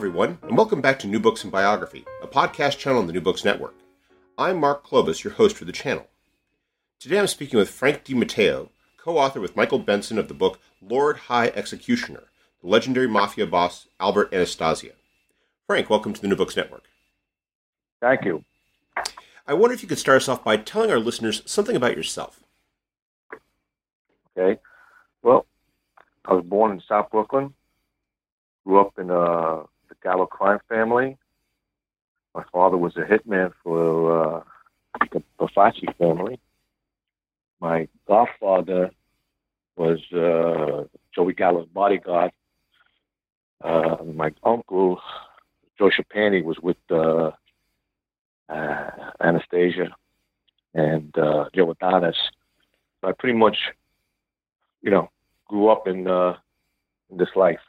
[0.00, 3.20] Everyone, and welcome back to New Books and Biography, a podcast channel on the New
[3.20, 3.74] Books Network.
[4.38, 6.08] I'm Mark Clovis, your host for the channel.
[6.98, 11.18] Today I'm speaking with Frank DiMatteo, co author with Michael Benson of the book Lord
[11.18, 12.22] High Executioner
[12.62, 14.92] The Legendary Mafia Boss Albert Anastasia.
[15.66, 16.84] Frank, welcome to the New Books Network.
[18.00, 18.42] Thank you.
[19.46, 22.42] I wonder if you could start us off by telling our listeners something about yourself.
[24.34, 24.58] Okay.
[25.22, 25.44] Well,
[26.24, 27.52] I was born in South Brooklyn,
[28.64, 31.16] grew up in a the Gallo crime family.
[32.34, 34.42] My father was a hitman for uh,
[35.12, 36.38] the Profaci family.
[37.60, 38.90] My godfather
[39.76, 40.84] was uh,
[41.14, 42.32] Joey Gallo's bodyguard.
[43.62, 45.00] Uh, my uncle,
[45.78, 47.32] Joe Shapani, was with uh,
[48.48, 48.90] uh,
[49.22, 49.94] Anastasia
[50.74, 52.16] and uh, Joe Adonis.
[53.00, 53.56] So I pretty much,
[54.82, 55.10] you know,
[55.48, 56.36] grew up in, uh,
[57.10, 57.60] in this life.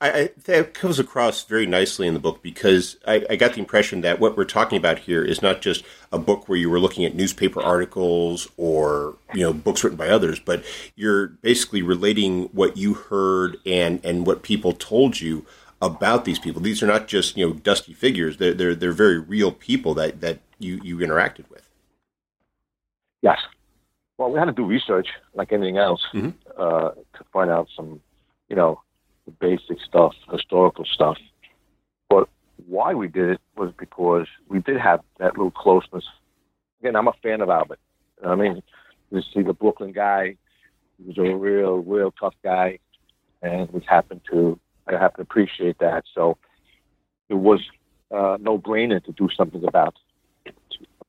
[0.00, 3.60] I, I, that comes across very nicely in the book because I, I, got the
[3.60, 6.80] impression that what we're talking about here is not just a book where you were
[6.80, 10.64] looking at newspaper articles or you know books written by others, but
[10.94, 15.44] you're basically relating what you heard and and what people told you
[15.82, 16.62] about these people.
[16.62, 20.20] These are not just you know dusty figures; they're they're, they're very real people that
[20.20, 21.68] that you you interacted with.
[23.22, 23.38] Yes.
[24.18, 26.30] Well, we had to do research like anything else mm-hmm.
[26.56, 28.00] uh, to find out some,
[28.48, 28.80] you know,
[29.26, 31.16] the basic stuff, historical stuff.
[32.08, 32.28] But
[32.66, 36.04] why we did it was because we did have that little closeness.
[36.80, 37.80] Again, I'm a fan of Albert.
[38.24, 38.62] I mean,
[39.10, 40.36] you see the Brooklyn guy.
[40.98, 42.78] He was a real, real tough guy,
[43.42, 46.04] and we happened to I happen to appreciate that.
[46.14, 46.36] So
[47.28, 47.60] it was
[48.10, 49.94] uh, no brainer to do something about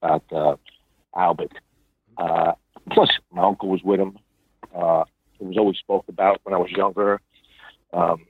[0.01, 0.55] about uh,
[1.15, 1.53] Albert.
[2.17, 2.53] Uh,
[2.91, 4.17] plus, my uncle was with him.
[4.75, 5.03] Uh,
[5.39, 7.19] it was always spoke about when I was younger
[7.95, 8.25] um,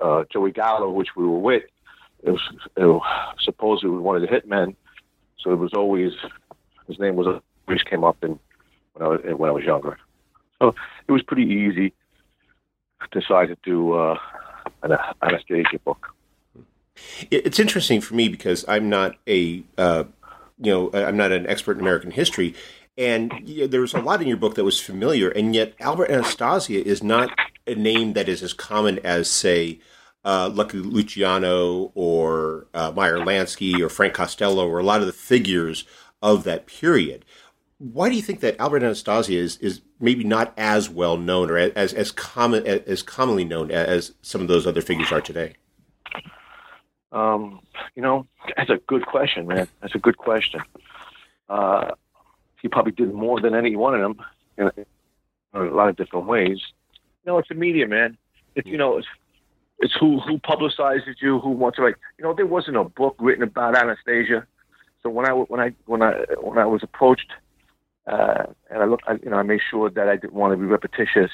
[0.00, 1.62] uh, Joey Gallo, which we were with,
[2.22, 2.40] it was,
[2.76, 3.02] it was
[3.40, 4.74] supposedly one of the hitmen.
[5.38, 6.12] So it was always
[6.86, 8.38] his name was always came up in
[8.92, 9.98] when I was when I was younger.
[10.58, 10.74] So
[11.08, 11.94] it was pretty easy
[13.00, 14.18] to decide to do uh,
[14.82, 16.14] an Anastasia book.
[17.30, 20.04] It's interesting for me because I'm not a uh,
[20.58, 22.54] you know I'm not an expert in American history,
[23.00, 25.74] and you know, there was a lot in your book that was familiar, and yet
[25.80, 27.30] Albert Anastasia is not
[27.66, 29.80] a name that is as common as, say,
[30.22, 35.14] uh, Lucky Luciano or uh, Meyer Lansky or Frank Costello or a lot of the
[35.14, 35.84] figures
[36.20, 37.24] of that period.
[37.78, 41.56] Why do you think that Albert Anastasia is, is maybe not as well known or
[41.56, 45.54] as as common as commonly known as some of those other figures are today?
[47.12, 47.60] Um,
[47.94, 48.26] you know,
[48.58, 49.68] that's a good question, man.
[49.80, 50.60] That's a good question.
[51.48, 51.92] Uh,
[52.62, 54.24] he probably did more than any one of them
[54.56, 54.86] in,
[55.52, 56.58] a lot of different ways.
[57.24, 58.16] You know, it's the media, man.
[58.54, 59.06] It's you know, it's
[59.78, 61.98] it's who who publicizes you, who wants to like.
[62.18, 64.46] You know, there wasn't a book written about Anastasia.
[65.02, 67.32] So when I when I when I when I was approached,
[68.06, 70.56] uh, and I looked, I, you know, I made sure that I didn't want to
[70.56, 71.30] be repetitious.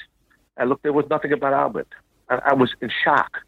[0.58, 1.88] I looked, there was nothing about Albert.
[2.28, 3.38] I, I was in shock.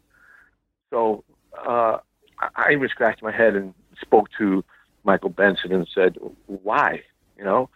[0.89, 1.23] So
[1.57, 1.97] uh,
[2.39, 4.63] I, I even scratched my head and spoke to
[5.03, 6.17] Michael Benson and said,
[6.47, 7.01] "Why?"
[7.39, 7.69] You know,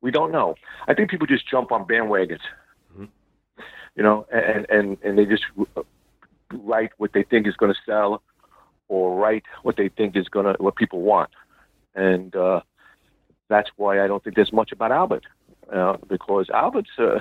[0.00, 0.54] We don't know.
[0.86, 2.44] I think people just jump on bandwagons,
[2.92, 3.06] mm-hmm.
[3.96, 5.42] you know, and and and they just
[6.52, 8.22] write what they think is going to sell,
[8.86, 11.30] or write what they think is going to what people want,
[11.96, 12.60] and uh,
[13.48, 15.24] that's why I don't think there's much about Albert,
[15.72, 16.96] uh, because Albert's.
[16.98, 17.18] Uh,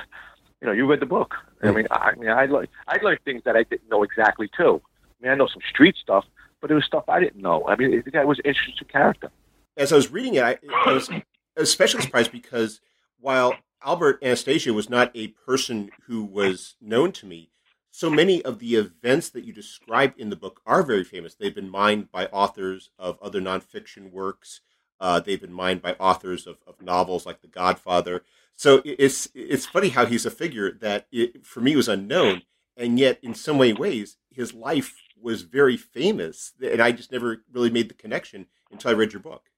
[0.62, 1.36] you know, you read the book.
[1.62, 4.50] I mean, I, I mean, I like I learned things that I didn't know exactly
[4.56, 4.82] too.
[4.84, 6.26] I mean, I know some street stuff,
[6.62, 7.66] but it was stuff I didn't know.
[7.68, 9.30] I mean, the guy was an interesting character.
[9.78, 11.10] As I was reading it, I, I was
[11.58, 12.80] especially surprised because
[13.20, 17.52] while Albert Anastasia was not a person who was known to me,
[17.92, 21.36] so many of the events that you describe in the book are very famous.
[21.36, 24.62] They've been mined by authors of other nonfiction works.
[25.00, 28.24] Uh, they've been mined by authors of, of, novels like The Godfather.
[28.56, 32.44] So it's it's funny how he's a figure that it, for me was unknown,
[32.78, 37.44] and yet in so many ways his life was very famous, and I just never
[37.52, 39.50] really made the connection until I read your book.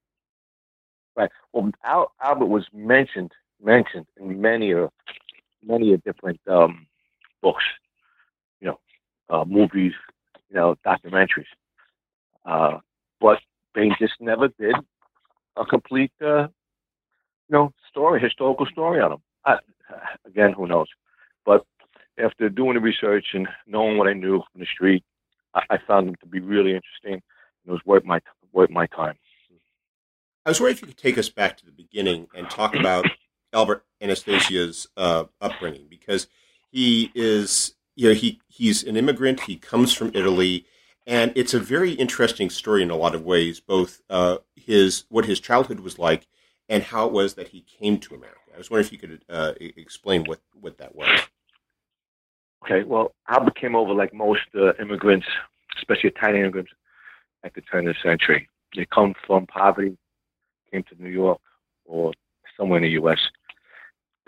[1.17, 1.31] Right.
[1.53, 3.33] Well, Al- Albert was mentioned
[3.63, 4.91] mentioned in many of
[5.63, 6.87] many of different um,
[7.41, 7.63] books,
[8.61, 8.79] you know,
[9.29, 9.93] uh, movies,
[10.49, 11.47] you know, documentaries,
[12.45, 12.79] uh,
[13.21, 13.39] but
[13.75, 14.75] they just never did
[15.57, 16.43] a complete, uh,
[17.49, 19.19] you know, story, historical story on him.
[19.45, 19.57] I,
[20.25, 20.87] again, who knows?
[21.45, 21.65] But
[22.23, 25.03] after doing the research and knowing what I knew from the street,
[25.55, 27.21] I, I found them to be really interesting.
[27.65, 28.21] It was worth my
[28.53, 29.15] worth my time.
[30.47, 33.05] I was wondering if you could take us back to the beginning and talk about
[33.51, 36.27] Albert Anastasia's uh, upbringing, because
[36.71, 39.41] he is, you know, he he's an immigrant.
[39.41, 40.65] He comes from Italy,
[41.05, 43.59] and it's a very interesting story in a lot of ways.
[43.59, 46.27] Both uh, his what his childhood was like,
[46.69, 48.39] and how it was that he came to America.
[48.55, 51.09] I was wondering if you could uh, explain what what that was.
[52.63, 55.27] Okay, well, Albert came over like most uh, immigrants,
[55.77, 56.71] especially Italian immigrants,
[57.43, 58.47] at the turn of the century.
[58.77, 59.97] They come from poverty,
[60.71, 61.39] came to New York
[61.85, 62.13] or
[62.55, 63.19] somewhere in the U.S.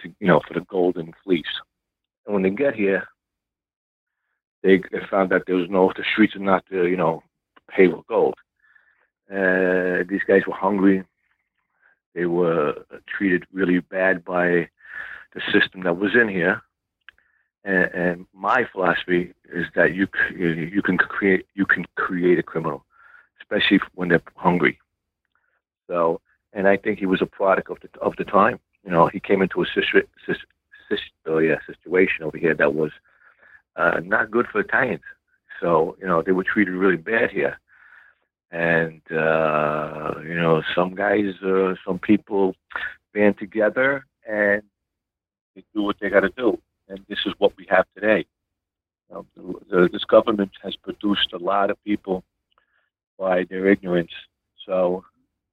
[0.01, 1.45] to you know for the golden fleece.
[2.25, 3.07] And when they get here,
[4.63, 7.23] they, found that there was no the streets are not uh, you know
[7.69, 8.35] paved with gold.
[9.31, 11.03] Uh, these guys were hungry.
[12.15, 12.73] They were
[13.07, 14.69] treated really bad by
[15.33, 16.61] the system that was in here.
[17.63, 22.85] And, and my philosophy is that you you can create you can create a criminal,
[23.41, 24.79] especially when they're hungry.
[25.87, 26.21] So
[26.53, 28.59] and I think he was a product of the of the time.
[28.83, 30.07] You know, he came into a situ,
[31.27, 32.91] oh yeah, situation over here that was
[33.75, 35.03] uh, not good for Italians.
[35.61, 37.59] So you know, they were treated really bad here,
[38.51, 42.55] and uh, you know, some guys, uh, some people
[43.13, 44.61] band together and
[45.55, 48.25] they do what they got to do, and this is what we have today.
[49.09, 52.23] Know, the, this government has produced a lot of people
[53.17, 54.11] by their ignorance.
[54.65, 55.03] So,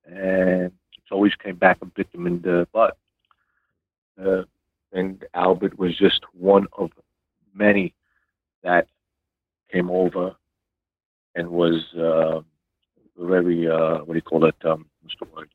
[0.04, 0.72] and
[1.10, 2.96] always came back and bit them in the butt.
[4.20, 4.42] Uh,
[4.92, 6.90] and Albert was just one of
[7.54, 7.94] many
[8.62, 8.88] that
[9.72, 10.34] came over
[11.34, 12.40] and was uh,
[13.18, 14.54] very, uh, what do you call it?
[14.64, 15.50] Um, what's the word?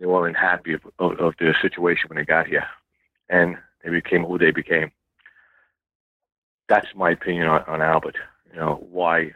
[0.00, 2.66] They weren't happy of, of, of situation when they got here.
[3.28, 4.90] And they became who they became.
[6.68, 8.16] That's my opinion on, on Albert.
[8.50, 9.32] You know, why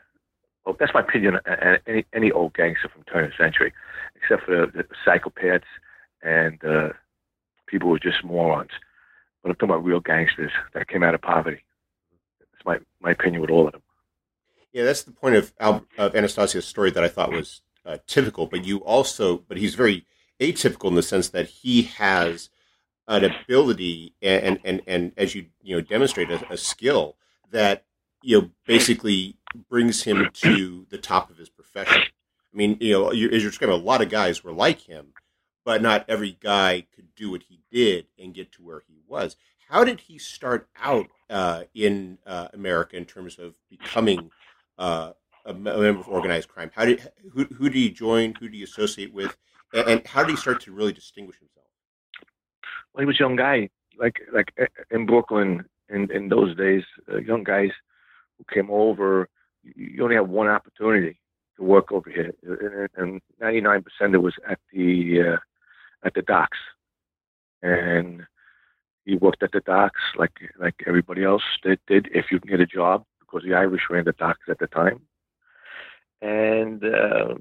[0.67, 3.73] well, that's my opinion on any, any old gangster from turn of century,
[4.21, 5.63] except for the, the psychopaths
[6.23, 6.89] and uh,
[7.67, 8.71] people who are just morons.
[9.43, 11.63] But I'm talking about real gangsters that came out of poverty.
[12.41, 13.83] That's my, my opinion with all of them.
[14.73, 18.47] Yeah, that's the point of, of Anastasia's story that I thought was uh, typical.
[18.47, 20.05] But you also, but he's very
[20.41, 22.51] atypical in the sense that he has
[23.09, 27.17] an ability and and and, and as you you know demonstrate a, a skill
[27.53, 27.85] that
[28.23, 29.37] you know basically
[29.69, 32.03] brings him to the top of his profession.
[32.03, 35.09] I mean, you know, you're, as you're describing, a lot of guys were like him,
[35.65, 39.37] but not every guy could do what he did and get to where he was.
[39.69, 44.31] How did he start out uh, in uh, America in terms of becoming
[44.79, 45.13] uh,
[45.45, 46.71] a member of organized crime?
[46.75, 48.35] How did who, who did he join?
[48.35, 49.37] Who did he associate with?
[49.75, 51.67] And, and how did he start to really distinguish himself?
[52.95, 54.53] Well, he was a young guy, like like
[54.91, 56.85] in Brooklyn in in those days.
[57.13, 57.71] Uh, young guys
[58.39, 59.29] who came over
[59.75, 61.19] you only have one opportunity
[61.57, 62.35] to work over here,
[62.97, 65.37] and 99% of it was at the uh,
[66.07, 66.59] at the docks,
[67.63, 68.23] and
[69.05, 72.61] he worked at the docks like like everybody else did, did if you can get
[72.61, 75.01] a job because the Irish ran the docks at the time,
[76.21, 77.35] and uh,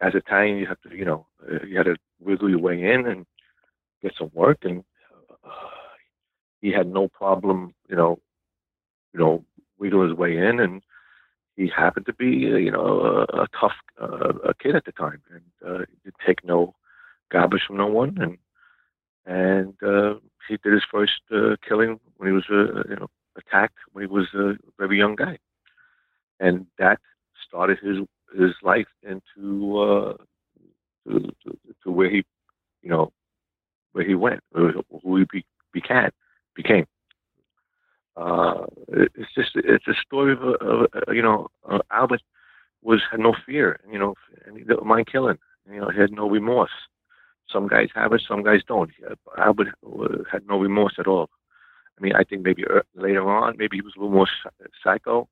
[0.00, 3.06] as Italian you have to you know uh, you had to wiggle your way in
[3.06, 3.26] and
[4.02, 4.84] get some work, and
[5.44, 5.50] uh,
[6.60, 8.18] he had no problem you know
[9.12, 9.44] you know
[9.78, 10.82] wiggle his way in and
[11.58, 14.92] he happened to be, uh, you know, a, a tough uh, a kid at the
[14.92, 16.74] time, and uh, did take no
[17.32, 18.38] garbage from no one, and
[19.26, 20.14] and uh,
[20.48, 24.06] he did his first uh, killing when he was uh, you know attacked when he
[24.06, 25.36] was a very young guy,
[26.38, 27.00] and that
[27.46, 27.98] started his
[28.38, 30.14] his life into uh,
[31.08, 32.24] to, to, to where he
[32.82, 33.10] you know
[33.92, 36.10] where he went, who he be, became
[36.54, 36.86] became.
[38.18, 42.22] Uh, it's just it's a story of, of you know uh, Albert
[42.82, 45.38] was had no fear, you know, and he didn't mind killing.
[45.70, 46.70] You know, he had no remorse.
[47.52, 48.90] Some guys have it, some guys don't.
[49.36, 49.68] Albert
[50.30, 51.30] had no remorse at all.
[51.98, 54.28] I mean, I think maybe later on, maybe he was a little more
[54.82, 55.28] psycho,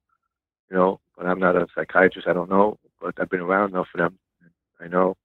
[0.70, 1.00] you know.
[1.16, 2.28] But I'm not a psychiatrist.
[2.28, 2.78] I don't know.
[3.00, 4.18] But I've been around enough for them.
[4.80, 5.16] I know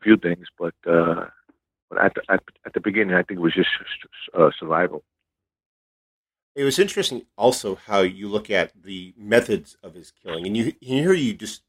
[0.00, 1.26] a few things, but uh,
[1.88, 3.68] but at the, at, at the beginning, I think it was just
[4.38, 5.02] uh, survival.
[6.58, 10.72] It was interesting also how you look at the methods of his killing, and you,
[10.80, 11.62] you hear you just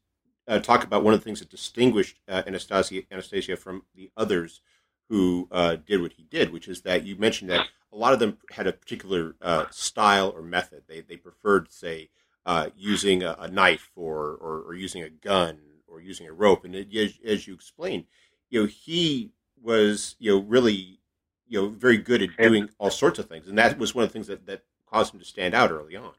[0.48, 4.62] uh, talk about one of the things that distinguished uh, Anastasia, Anastasia from the others
[5.08, 8.18] who uh, did what he did, which is that you mentioned that a lot of
[8.18, 10.82] them had a particular uh, style or method.
[10.88, 12.08] They they preferred, say,
[12.44, 16.64] uh, using a, a knife or, or, or using a gun or using a rope.
[16.64, 18.06] And it, as, as you explained,
[18.50, 19.30] you know, he
[19.62, 20.98] was you know really
[21.46, 24.08] you know very good at doing all sorts of things, and that was one of
[24.08, 26.12] the things that that caused him to stand out early on.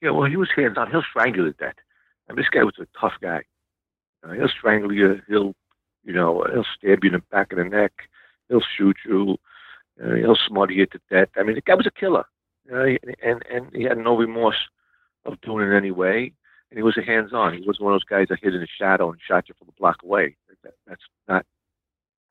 [0.00, 0.90] Yeah, well, he was hands on.
[0.90, 1.76] He'll strangle you to death.
[2.28, 3.44] And this guy was a tough guy.
[4.24, 5.20] Uh, he'll strangle you.
[5.28, 5.54] He'll,
[6.04, 7.92] you know, he'll stab you in the back of the neck.
[8.48, 9.36] He'll shoot you.
[10.02, 11.28] Uh, he'll smother you to death.
[11.36, 12.24] I mean, the guy was a killer.
[12.70, 14.68] And and he had no remorse
[15.24, 16.32] of doing it anyway.
[16.70, 17.54] And he was a hands-on.
[17.54, 19.68] He was one of those guys that hid in the shadow and shot you from
[19.68, 20.36] a block away.
[20.62, 21.44] That, that's not.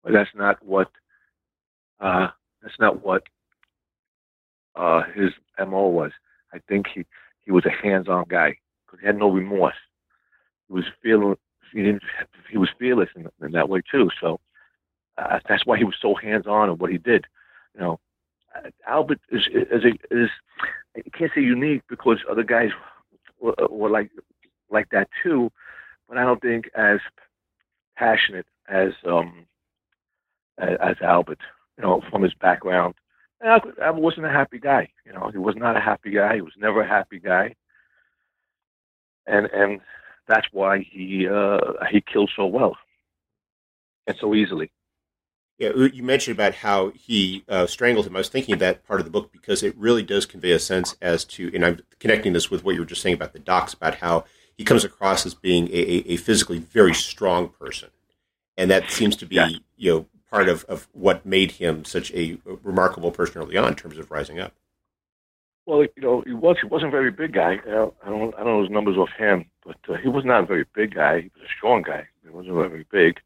[0.04, 0.90] That's not what.
[2.00, 2.30] Uh,
[2.64, 3.24] that's not what
[4.76, 6.12] uh, his mo was.
[6.54, 7.06] I think he
[7.42, 9.76] he was a hands-on guy because he had no remorse.
[10.68, 11.36] He was feeling
[11.74, 12.04] he didn't
[12.50, 14.10] he was fearless in, in that way too.
[14.20, 14.40] So
[15.18, 17.26] uh, that's why he was so hands-on in what he did.
[17.76, 18.00] You know,
[18.88, 20.30] Albert is is is
[20.96, 22.70] I can't say unique because other guys
[23.40, 24.12] were, were like
[24.70, 25.52] like that too,
[26.08, 27.00] but I don't think as
[27.96, 29.46] passionate as um
[30.58, 31.40] as, as Albert.
[31.78, 32.96] You know, from his background
[33.44, 34.90] I wasn't a happy guy.
[35.06, 36.36] You know, he was not a happy guy.
[36.36, 37.56] He was never a happy guy,
[39.26, 39.82] and and
[40.28, 41.60] that's why he uh,
[41.92, 42.78] he killed so well
[44.08, 44.72] and so easily.
[45.58, 48.16] Yeah, you mentioned about how he uh, strangled him.
[48.16, 50.60] I was thinking of that part of the book because it really does convey a
[50.60, 53.40] sense as to, and I'm connecting this with what you were just saying about the
[53.40, 54.26] docks, about how
[54.58, 57.90] he comes across as being a, a physically very strong person,
[58.58, 59.50] and that seems to be, yeah.
[59.78, 63.76] you know, part of, of what made him such a remarkable person early on in
[63.76, 64.54] terms of rising up.
[65.66, 67.60] Well, you know, he was he wasn't a very big guy.
[67.66, 70.66] I don't I don't know his numbers offhand, but uh, he was not a very
[70.74, 71.22] big guy.
[71.22, 72.08] He was a strong guy.
[72.24, 73.20] He wasn't very big,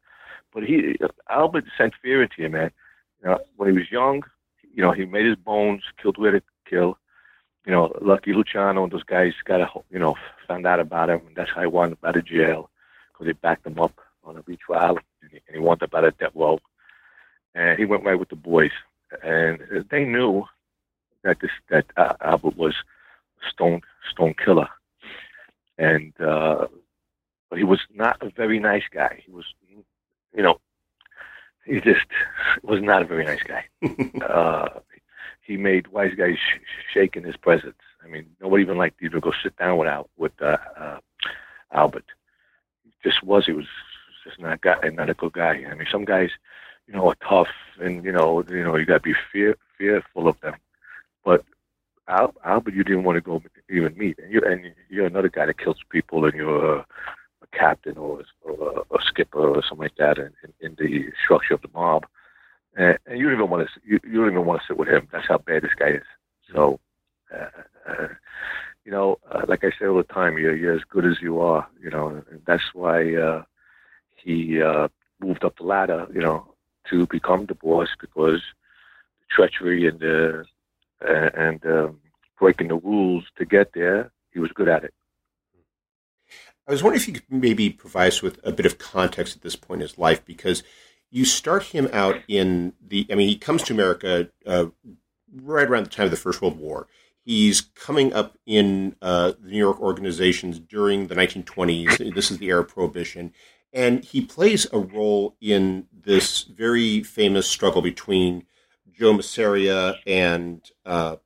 [0.52, 0.96] but he
[1.30, 2.72] Albert sent fear into him, man.
[3.22, 4.22] You know, when he was young,
[4.74, 6.98] you know, he made his bones, killed where to kill.
[7.64, 11.22] You know, Lucky Luciano and those guys got a, you know found out about him,
[11.26, 12.68] and that's how he wanted out of jail
[13.08, 16.18] because they backed him up on a retrial, and he, and he wanted out of
[16.18, 16.60] death row
[17.56, 18.70] and he went right with the boys.
[19.22, 20.44] And they knew
[21.24, 22.74] that this that uh, Albert was
[23.50, 24.68] stone stone killer,
[25.78, 26.66] and uh,
[27.48, 29.22] but he was not a very nice guy.
[29.24, 29.44] He was,
[30.34, 30.60] you know,
[31.64, 32.06] he just
[32.62, 33.64] was not a very nice guy.
[34.26, 34.80] uh,
[35.40, 36.60] he made wise guys sh-
[36.92, 37.80] shake in his presence.
[38.04, 40.98] I mean, nobody even liked to even go sit down with Al- with uh, uh,
[41.72, 42.06] Albert.
[42.84, 43.46] He just was.
[43.46, 43.66] He was
[44.24, 45.64] just not a guy, not a good guy.
[45.70, 46.30] I mean, some guys
[46.86, 47.48] you know, tough,
[47.80, 50.54] and you know, you know, you got to be fear fearful of them.
[51.24, 51.44] But
[52.08, 55.46] Al, Albert, you didn't want to go even meet, and you and you're another guy
[55.46, 59.84] that kills people, and you're a, a captain or, or a, a, skipper or something
[59.84, 62.06] like that in, in, in the structure of the mob,
[62.76, 64.88] and, and, you don't even want to you, you don't even want to sit with
[64.88, 65.08] him.
[65.10, 66.06] That's how bad this guy is.
[66.52, 66.80] So.
[67.34, 67.48] Uh,
[67.88, 68.08] uh,
[68.84, 71.40] you know, uh, like I say all the time, you're, you're as good as you
[71.40, 71.66] are.
[71.82, 73.42] You know, and that's why uh,
[74.14, 74.86] he uh,
[75.20, 76.06] moved up the ladder.
[76.14, 76.54] You know,
[76.90, 78.42] to become the boss because
[79.20, 80.44] the treachery and the
[81.04, 82.00] uh, and um,
[82.38, 84.94] breaking the rules to get there, he was good at it.
[86.68, 89.42] I was wondering if you could maybe provide us with a bit of context at
[89.42, 90.62] this point in his life, because
[91.10, 93.06] you start him out in the.
[93.10, 94.66] I mean, he comes to America uh,
[95.32, 96.88] right around the time of the First World War.
[97.24, 102.14] He's coming up in uh, the New York organizations during the 1920s.
[102.14, 103.32] This is the era of Prohibition
[103.72, 108.44] and he plays a role in this very famous struggle between
[108.92, 111.16] Joe Masseria and uh,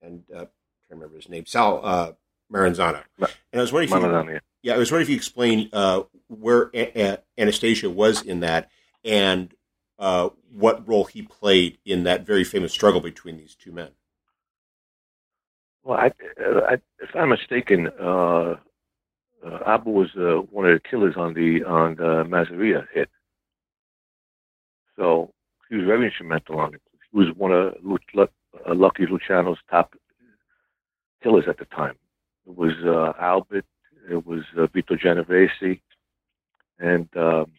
[0.00, 0.48] and uh, I can't
[0.90, 2.12] remember his name, Sal uh,
[2.52, 3.02] Maranzano.
[3.18, 6.70] And I was wondering if you, yeah, I was wondering if you explain uh, where
[6.74, 8.70] a- a- Anastasia was in that,
[9.04, 9.52] and
[9.98, 13.90] uh, what role he played in that very famous struggle between these two men.
[15.84, 16.06] Well, I,
[16.40, 18.54] uh, I, if I'm mistaken, uh,
[19.44, 23.08] uh, Abu was uh, one of the killers on the on the Masseria hit.
[24.96, 25.32] So
[25.68, 26.82] he was very instrumental on it.
[27.10, 29.94] He was one of uh, Lucky Luciano's top
[31.22, 31.96] killers at the time.
[32.46, 33.64] It was uh, Albert,
[34.10, 35.78] it was uh, Vito Genovese,
[36.78, 37.50] and um,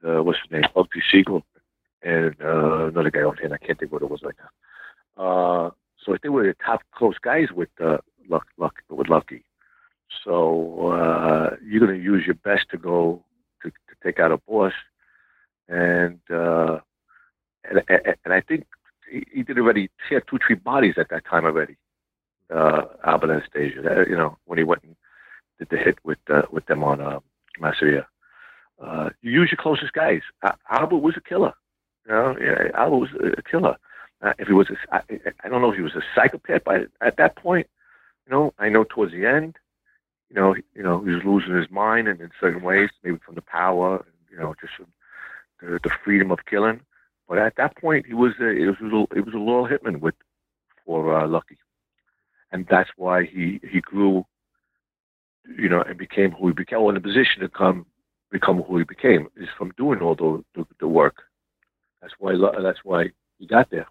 [0.00, 1.44] what's his name, Bugsy Siegel,
[2.02, 3.52] and uh, another guy offhand.
[3.52, 5.74] I can't think what it was right now.
[6.04, 9.44] So they were the top close guys with uh, Luck, Luck, with Lucky.
[10.24, 13.22] So uh, you're going to your best to go
[13.62, 14.72] to, to take out a boss,
[15.68, 16.78] and uh,
[17.64, 17.82] and,
[18.24, 18.66] and I think
[19.10, 19.90] he, did already.
[20.08, 21.76] He had two, three bodies at that time already.
[22.54, 24.96] Uh, Albert Anastasia, uh, you know, when he went and
[25.58, 27.20] did the hit with uh, with them on uh,
[27.60, 28.06] Masseria.
[28.82, 30.20] Uh, you use your closest guys.
[30.70, 31.54] Albert was a killer.
[32.06, 33.76] You know, yeah, Albert was a killer.
[34.20, 35.00] Uh, if he was, a, I,
[35.44, 37.66] I don't know if he was a psychopath, but at that point,
[38.26, 39.56] you know, I know towards the end,
[40.34, 43.36] you know, you know, he was losing his mind, and in certain ways, maybe from
[43.36, 44.72] the power, you know, just
[45.60, 46.80] the, the freedom of killing.
[47.28, 50.00] But at that point, he was a, it was a, it was a loyal hitman
[50.00, 50.14] with
[50.84, 51.58] for uh, Lucky,
[52.50, 54.26] and that's why he he grew,
[55.56, 57.86] you know, and became who he became, or in a position to come
[58.32, 61.22] become who he became is from doing all the the, the work.
[62.02, 63.86] That's why that's why he got there.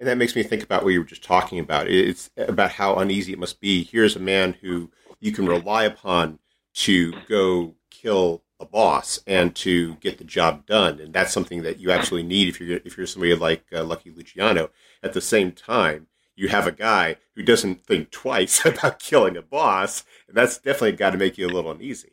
[0.00, 1.86] And that makes me think about what you were just talking about.
[1.86, 3.84] It's about how uneasy it must be.
[3.84, 4.90] Here's a man who
[5.22, 6.40] you can rely upon
[6.74, 11.78] to go kill a boss and to get the job done, and that's something that
[11.78, 14.70] you actually need if you're if you're somebody like uh, Lucky Luciano.
[15.02, 19.42] At the same time, you have a guy who doesn't think twice about killing a
[19.42, 22.12] boss, and that's definitely got to make you a little uneasy.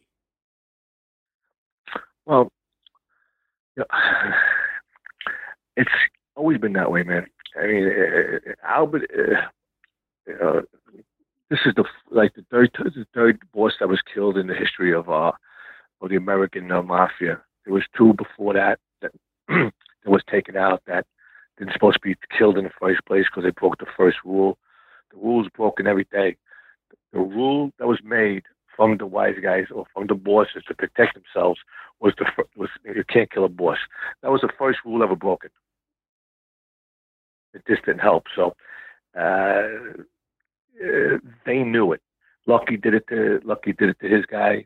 [2.28, 2.51] Well,
[3.75, 4.34] you know,
[5.78, 5.92] it's
[6.36, 7.25] always been that way, man.
[7.60, 9.10] I mean, uh, Albert.
[9.18, 10.62] Uh, uh,
[11.50, 14.94] this is the like the third the third boss that was killed in the history
[14.94, 15.32] of uh
[16.02, 17.42] of the American uh, mafia.
[17.66, 19.12] There was two before that that,
[19.48, 19.72] that
[20.06, 21.06] was taken out that
[21.58, 24.58] didn't supposed to be killed in the first place because they broke the first rule.
[25.12, 26.38] The rule's broken every day.
[27.12, 28.44] The rule that was made
[28.76, 31.60] from the wise guys or from the bosses to protect themselves
[32.00, 33.78] was the was you can't kill a boss.
[34.22, 35.50] That was the first rule ever broken
[37.54, 38.26] it just didn't help.
[38.36, 38.56] So
[39.20, 40.04] uh,
[40.84, 42.02] uh, they knew it.
[42.48, 44.65] Lucky did it to Lucky did it to his guy.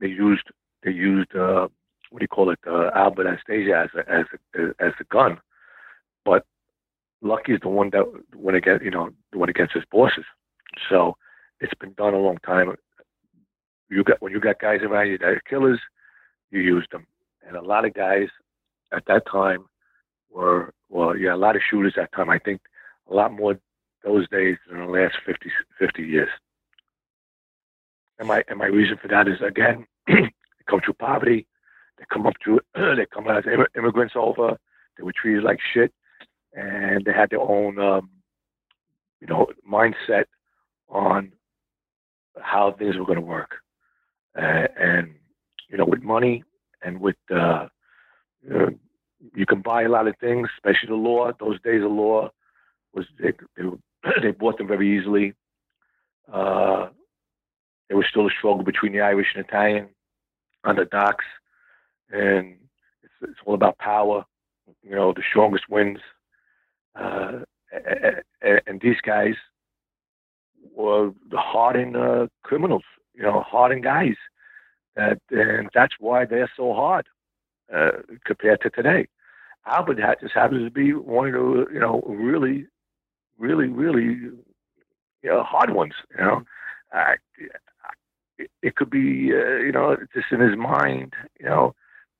[0.00, 0.48] They used
[0.82, 1.68] they used uh,
[2.10, 5.38] what do you call it uh, Albert Anastasia as a, as a, as a gun,
[6.24, 6.44] but
[7.22, 10.24] Lucky is the one that went against you know the one against his bosses.
[10.88, 11.16] So
[11.60, 12.74] it's been done a long time.
[13.88, 15.80] You got when you got guys around you that are killers,
[16.50, 17.06] you use them,
[17.46, 18.28] and a lot of guys
[18.92, 19.66] at that time
[20.30, 22.30] were well, yeah, a lot of shooters that time.
[22.30, 22.60] I think
[23.08, 23.58] a lot more
[24.04, 26.28] those days than the last 50, 50 years.
[28.18, 30.30] And my and my reason for that is again, they
[30.68, 31.46] come through poverty.
[31.98, 32.60] They come up through.
[32.74, 33.44] they come as
[33.76, 34.58] immigrants over.
[34.96, 35.92] They were treated like shit,
[36.52, 38.10] and they had their own, um,
[39.20, 40.24] you know, mindset
[40.90, 41.32] on
[42.38, 43.56] how things were going to work.
[44.36, 45.14] Uh, and
[45.70, 46.44] you know, with money
[46.82, 47.68] and with uh,
[48.54, 48.66] uh,
[49.34, 51.30] you can buy a lot of things, especially the law.
[51.38, 52.30] Those days of law
[52.92, 53.64] was they they,
[54.22, 55.34] they bought them very easily.
[56.32, 56.88] Uh,
[57.88, 59.88] there was still a struggle between the Irish and Italian
[60.64, 61.24] on the docks,
[62.10, 62.56] and
[63.02, 64.24] it's, it's all about power.
[64.82, 65.98] You know, the strongest wins.
[66.94, 67.40] Uh,
[68.42, 69.34] and, and these guys
[70.74, 72.84] were hardened uh, criminals.
[73.14, 74.16] You know, hardened guys.
[74.96, 77.06] That and that's why they're so hard
[77.74, 77.90] uh,
[78.24, 79.08] compared to today.
[79.66, 82.66] Albert just happens to be one of the you know really,
[83.40, 84.14] really, really
[85.22, 85.94] you know hard ones.
[86.16, 86.42] You know,
[86.94, 87.14] uh,
[88.38, 91.14] it, it could be uh, you know just in his mind.
[91.38, 91.74] You know,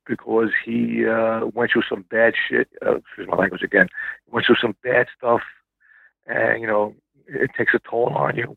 [0.06, 2.68] because he uh, went through some bad shit.
[2.84, 3.88] Uh, excuse my language again.
[4.30, 5.42] Went through some bad stuff,
[6.26, 6.94] and you know
[7.28, 8.56] it takes a toll on you.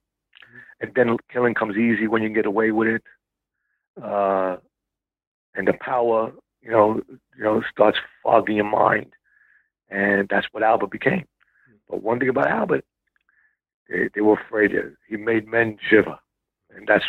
[0.81, 3.03] And then killing comes easy when you can get away with it.
[4.01, 4.57] Uh,
[5.55, 7.01] and the power you know,
[7.37, 9.13] you know, starts fogging your mind,
[9.89, 11.25] and that's what Albert became.
[11.89, 12.85] But one thing about Albert,
[13.89, 16.17] they, they were afraid of, he made men shiver,
[16.75, 17.05] and that's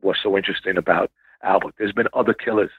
[0.00, 1.10] what's so interesting about
[1.42, 1.74] Albert.
[1.78, 2.70] There's been other killers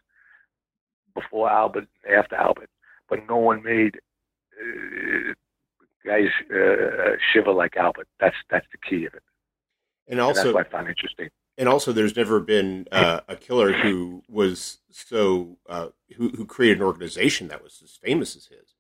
[1.14, 2.70] before Albert, after Albert,
[3.10, 4.00] but no one made
[4.60, 5.34] uh,
[6.06, 8.08] guys uh, shiver like Albert.
[8.20, 9.24] That's that's the key of it.
[10.08, 13.36] And also, and that's what I find interesting And also, there's never been uh, a
[13.36, 18.48] killer who was so uh, who who created an organization that was as famous as
[18.48, 18.74] his.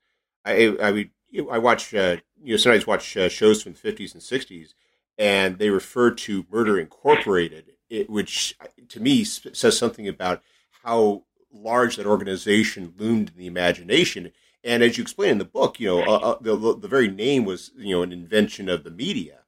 [0.45, 1.11] I I mean,
[1.51, 4.73] I watch uh, you know sometimes watch uh, shows from the 50s and 60s,
[5.17, 8.57] and they refer to Murder Incorporated, it, which
[8.89, 10.41] to me says something about
[10.83, 14.31] how large that organization loomed in the imagination.
[14.63, 17.45] And as you explain in the book, you know, uh, uh, the, the very name
[17.45, 19.39] was you know an invention of the media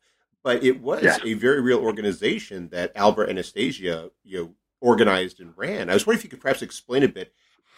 [0.44, 1.18] but it was yeah.
[1.24, 5.90] a very real organization that Albert Anastasia, you know, organized and ran.
[5.90, 7.34] I was wondering if you could perhaps explain a bit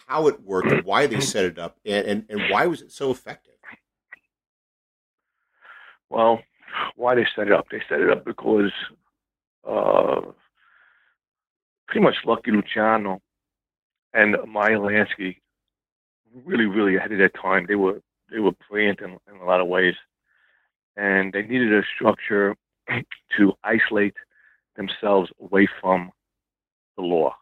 [0.06, 3.10] how it worked, why they set it up, and, and, and why was it so
[3.10, 3.53] effective?
[6.10, 6.40] Well,
[6.96, 7.66] why they set it up?
[7.70, 8.72] They set it up because
[9.68, 10.20] uh,
[11.88, 13.20] pretty much Lucky Luciano
[14.12, 15.36] and Meyer Lansky
[16.44, 17.66] really, really ahead of their time.
[17.68, 19.94] They were they were brilliant in, in a lot of ways
[20.96, 22.56] and they needed a structure
[23.36, 24.14] to isolate
[24.76, 26.10] themselves away from
[26.96, 27.34] the law.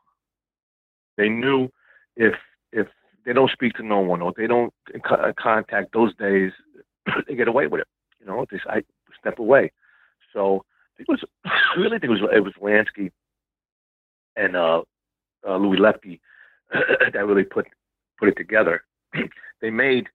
[1.16, 1.68] They knew
[2.16, 2.34] if
[2.72, 2.86] if
[3.24, 4.72] they don't speak to no one or they don't
[5.38, 6.52] contact those days,
[7.28, 7.86] they get away with it.
[8.22, 8.82] You know, this I
[9.18, 9.72] step away.
[10.32, 10.64] So
[10.98, 11.22] it was
[11.76, 13.10] really think it was it was Lansky
[14.36, 14.82] and uh,
[15.46, 16.20] uh, Louis Lepke
[17.12, 17.66] that really put
[18.18, 18.84] put it together.
[19.60, 20.08] they made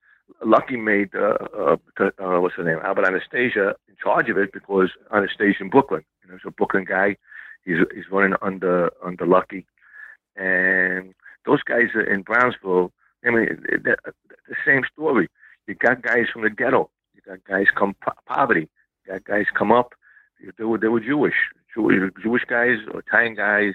[0.44, 4.90] Lucky made uh, uh, uh, what's his name Albert Anastasia in charge of it because
[5.14, 6.04] Anastasia in Brooklyn.
[6.22, 7.16] You know, he's a Brooklyn guy.
[7.64, 9.66] He's he's running under under Lucky,
[10.36, 11.14] and
[11.46, 12.92] those guys in Brownsville.
[13.26, 13.96] I mean, the
[14.64, 15.28] same story.
[15.66, 16.88] You got guys from the ghetto.
[17.46, 18.68] Guys come po- poverty.
[19.24, 19.94] Guys come up.
[20.56, 21.34] They were they were Jewish,
[21.74, 23.74] Jewish, Jewish guys or Italian guys,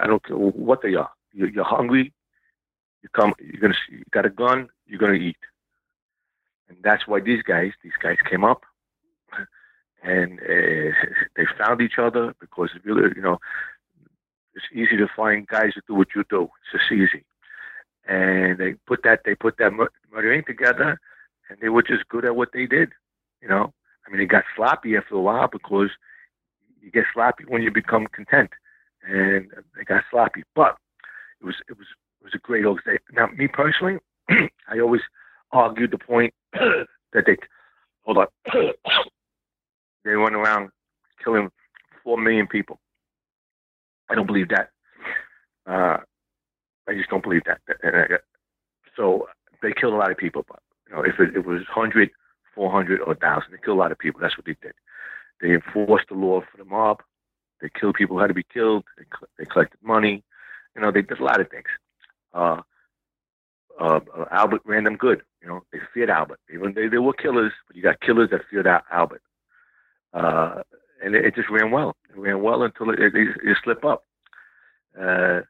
[0.00, 1.10] I don't care what they are.
[1.32, 2.12] You're, hungry.
[3.02, 5.38] You come, you're gonna, you got a gun, you're gonna eat,
[6.68, 8.62] and that's why these guys, these guys came up,
[10.02, 10.92] and uh,
[11.36, 13.38] they found each other because really, you know,
[14.54, 16.42] it's easy to find guys that do what you do.
[16.42, 17.24] It's just easy,
[18.06, 19.72] and they put that, they put that
[20.12, 21.00] murdering together,
[21.50, 22.90] and they were just good at what they did.
[23.42, 23.72] You know,
[24.06, 25.90] I mean, they got sloppy after a while because
[26.80, 28.50] you get sloppy when you become content,
[29.02, 30.76] and they got sloppy, but
[31.40, 31.86] it was it was
[32.20, 33.02] it was a great organization.
[33.12, 33.98] Now, me personally,
[34.30, 35.02] I always
[35.52, 37.36] argued the point that they
[38.04, 38.26] hold on,
[40.04, 40.70] they went around
[41.22, 41.50] killing
[42.04, 42.78] four million people.
[44.08, 44.70] I don't believe that.
[45.66, 45.98] Uh,
[46.88, 47.60] I just don't believe that.
[48.96, 49.28] So
[49.62, 50.58] they killed a lot of people, but
[50.90, 52.10] you know, if it, it was 100,
[52.54, 54.20] 400, or 1,000, they killed a lot of people.
[54.20, 54.74] That's what they did.
[55.40, 57.02] They enforced the law for the mob.
[57.62, 58.84] They killed people who had to be killed.
[58.98, 59.04] They,
[59.38, 60.24] they collected money.
[60.74, 61.66] You know, they did a lot of things
[62.34, 62.60] uh,
[63.80, 64.00] uh,
[64.30, 65.22] Albert ran them good.
[65.42, 66.40] You know, they feared Albert.
[66.52, 69.22] Even they, they were killers, but you got killers that feared Albert.
[70.12, 70.62] Uh,
[71.02, 71.96] and it, it, just ran well.
[72.10, 74.04] It ran well until it, it, it slip up.
[75.00, 75.40] Uh,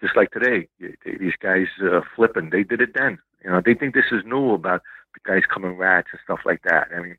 [0.00, 0.68] just like today,
[1.04, 2.50] these guys uh, flipping.
[2.50, 3.18] They did it then.
[3.44, 4.82] You know, they think this is new about
[5.14, 6.88] the guys coming rats and stuff like that.
[6.94, 7.16] I mean,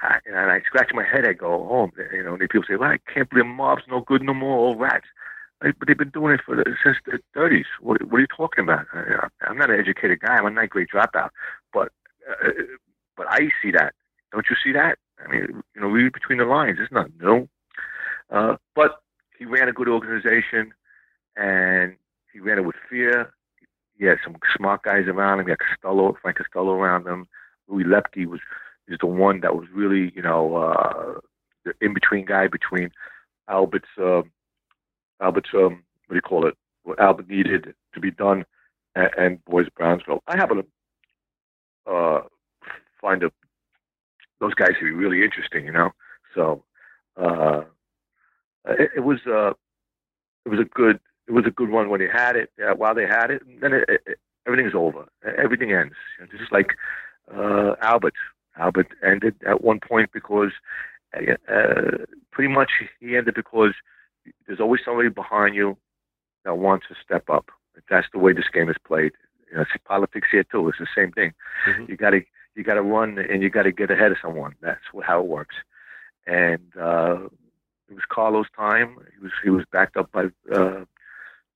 [0.00, 1.26] I, and I scratch my head.
[1.26, 1.92] I go home.
[2.12, 4.56] You know, and people say, "Well, I can't believe mob's no good no more.
[4.58, 5.06] All rats."
[5.60, 7.64] but they've been doing it for the, since the 30s.
[7.80, 8.86] What, what are you talking about?
[8.92, 10.36] I, I'm not an educated guy.
[10.36, 11.30] I'm a ninth grade dropout,
[11.72, 11.90] but
[12.28, 12.50] uh,
[13.16, 13.94] but I see that.
[14.32, 14.98] Don't you see that?
[15.24, 16.78] I mean, you know, read between the lines.
[16.80, 17.48] It's not new.
[18.30, 19.02] Uh, but
[19.38, 20.72] he ran a good organization,
[21.36, 21.96] and
[22.32, 23.32] he ran it with fear.
[24.04, 25.46] He had some smart guys around him.
[25.46, 27.26] He had Costello, Frank Costello around him.
[27.68, 28.40] Louis Lepke was
[28.86, 31.20] is the one that was really, you know, uh,
[31.64, 32.90] the in between guy between
[33.48, 33.88] Albert's.
[33.98, 34.20] Uh,
[35.22, 36.54] Albert, um, what do you call it?
[36.82, 38.44] What Albert needed to be done,
[38.94, 40.22] and, and Boys Brownsville.
[40.26, 40.64] I happen
[41.86, 42.20] to uh,
[43.00, 43.32] find a,
[44.38, 45.92] those guys to be really interesting, you know.
[46.34, 46.62] So
[47.16, 47.62] uh,
[48.66, 49.54] it, it was uh,
[50.44, 52.50] it was a good it was a good one when they had it.
[52.58, 55.06] Yeah, while they had it, and then it, it, everything's over.
[55.38, 55.94] Everything ends.
[56.18, 56.74] You know, just like
[57.34, 58.14] uh, Albert.
[58.56, 60.52] Albert ended at one point because
[61.16, 63.72] uh, pretty much he ended because
[64.46, 65.76] there's always somebody behind you
[66.44, 67.50] that wants to step up.
[67.90, 69.12] That's the way this game is played.
[69.50, 70.68] You know, politics here too.
[70.68, 71.32] It's the same thing.
[71.68, 71.90] Mm-hmm.
[71.90, 72.20] You got to
[72.54, 74.54] you got to run and you got to get ahead of someone.
[74.60, 75.56] That's how it works.
[76.26, 77.24] And uh,
[77.88, 78.96] it was Carlos' time.
[79.16, 80.84] He was he was backed up by uh,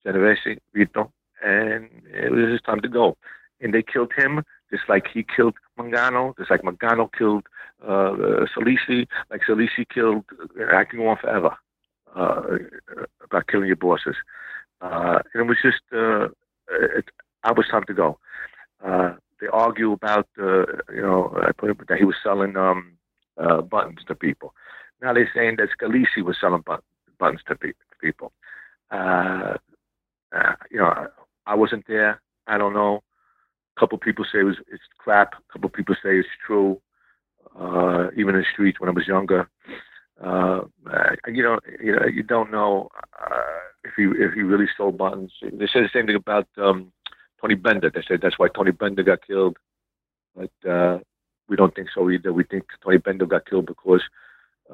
[0.05, 1.11] Genovese Vito,
[1.43, 3.17] and it was his time to go.
[3.61, 7.47] And they killed him just like he killed Mangano, just like Mangano killed
[7.83, 10.25] uh, Scalise, like Scalise killed.
[10.73, 11.55] I can go on forever
[12.15, 12.41] uh,
[13.23, 14.15] about killing your bosses.
[14.81, 16.25] Uh, and it was just, uh,
[16.71, 17.05] it,
[17.43, 18.19] I was time to go.
[18.83, 22.93] Uh, they argue about, uh, you know, I put it, that he was selling um,
[23.37, 24.53] uh, buttons to people.
[25.01, 26.63] now they're saying that Scalise was selling
[27.17, 27.57] buttons to
[28.01, 28.31] people.
[28.91, 29.57] Uh,
[30.35, 31.07] uh, you know,
[31.45, 32.21] I wasn't there.
[32.47, 33.03] I don't know.
[33.75, 35.33] A couple people say it was it's crap.
[35.33, 36.81] A couple people say it's true.
[37.59, 39.49] Uh, even in the streets when I was younger,
[40.23, 40.61] uh,
[41.27, 42.89] you know, you know, you don't know
[43.19, 45.31] uh, if he if he really sold buttons.
[45.41, 46.91] They said the same thing about um,
[47.41, 47.89] Tony Bender.
[47.93, 49.57] They said that's why Tony Bender got killed,
[50.35, 50.99] but uh,
[51.47, 52.33] we don't think so either.
[52.33, 54.01] We think Tony Bender got killed because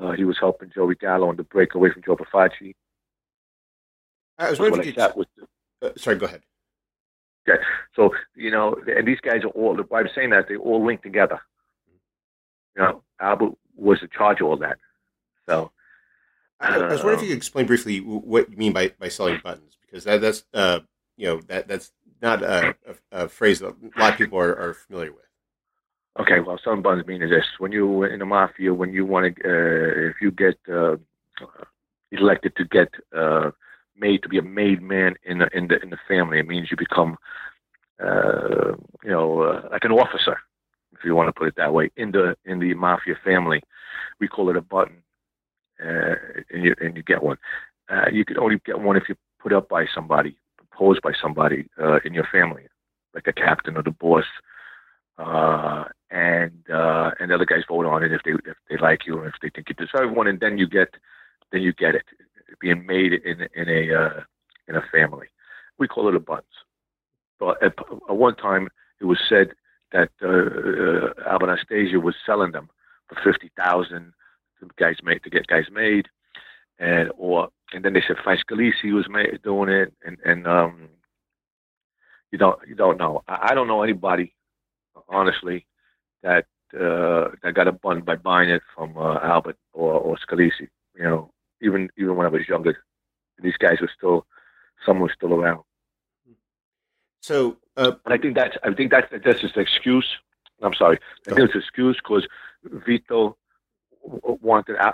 [0.02, 2.76] uh, he was helping Joey Gallo on the breakaway from Joe Profaci.
[4.38, 5.28] I was wondering if you could,
[5.82, 6.42] uh, sorry, go ahead.
[7.48, 7.62] Okay,
[7.96, 9.82] so you know, and these guys are all.
[9.84, 11.40] By saying that, they all link together.
[12.76, 14.78] You know, Albert was in charge of all that.
[15.48, 15.72] So,
[16.60, 19.40] I, I was wondering if you could explain briefly what you mean by, by selling
[19.44, 20.80] buttons, because that, that's uh,
[21.18, 22.76] you know that that's not a,
[23.12, 25.22] a, a phrase that a lot of people are, are familiar with.
[26.20, 29.36] Okay, well, selling buttons mean is this: when you in the mafia, when you want
[29.36, 30.96] to, uh, if you get uh,
[32.12, 33.52] elected to get uh,
[33.98, 36.40] made to be a made man in the in the in the family.
[36.40, 37.18] It means you become,
[38.04, 40.38] uh, you know, uh, like an officer,
[40.94, 43.62] if you want to put it that way, in the in the mafia family.
[44.20, 44.98] We call it a button,
[45.84, 46.16] uh,
[46.52, 47.38] and you and you get one.
[47.90, 51.68] Uh, you could only get one if you put up by somebody, proposed by somebody
[51.82, 52.64] uh, in your family,
[53.14, 54.26] like a captain or the boss.
[55.18, 59.06] Uh, and uh, and the other guys vote on it if they if they like
[59.06, 60.90] you and if they think you deserve one, and then you get
[61.52, 62.04] then you get it
[62.60, 64.22] being made in in a uh,
[64.68, 65.28] in a family.
[65.78, 66.44] We call it a buns.
[67.40, 67.74] But at,
[68.10, 68.70] at one time,
[69.02, 69.52] it was said
[69.92, 72.70] that uh, uh, Anastasia was selling them
[73.08, 74.14] for fifty thousand
[74.78, 76.08] guys made to get guys made,
[76.80, 80.90] and or and then they said Fiscalisi was made, doing it, and and um,
[82.32, 83.24] you don't you don't know.
[83.28, 84.34] I, I don't know anybody,
[85.10, 85.66] honestly,
[86.24, 90.68] that uh, that got a bun by buying it from uh, Albert or, or Scalise.
[90.96, 91.32] You know,
[91.66, 92.78] even even when I was younger.
[93.42, 94.26] These guys were still,
[94.86, 95.64] some were still around.
[97.22, 100.08] So, uh, and I think that's I think that's that's just an excuse.
[100.62, 102.28] I'm sorry, I think it's an excuse because
[102.64, 103.36] Vito
[104.04, 104.94] wanted uh,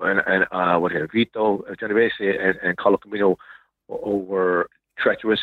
[0.00, 3.36] and, and uh, what here Vito Genovese and, and Carlo Gambino
[3.88, 4.68] were
[4.98, 5.40] treacherous,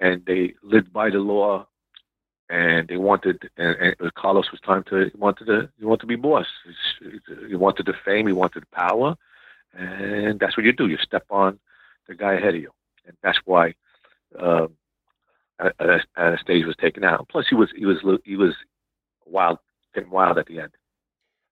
[0.00, 1.66] and they lived by the law,
[2.48, 6.06] and they wanted and, and Carlos was time to he wanted to he wanted to
[6.06, 6.46] be boss.
[7.48, 9.16] He wanted the fame, he wanted the power,
[9.76, 10.88] and that's what you do.
[10.88, 11.58] You step on
[12.08, 12.72] the guy ahead of you,
[13.06, 13.74] and that's why
[14.38, 14.72] um,
[16.16, 17.28] Anastasia was taken out.
[17.28, 18.54] Plus, he was he was he was
[19.24, 19.58] wild,
[19.94, 20.72] getting wild at the end.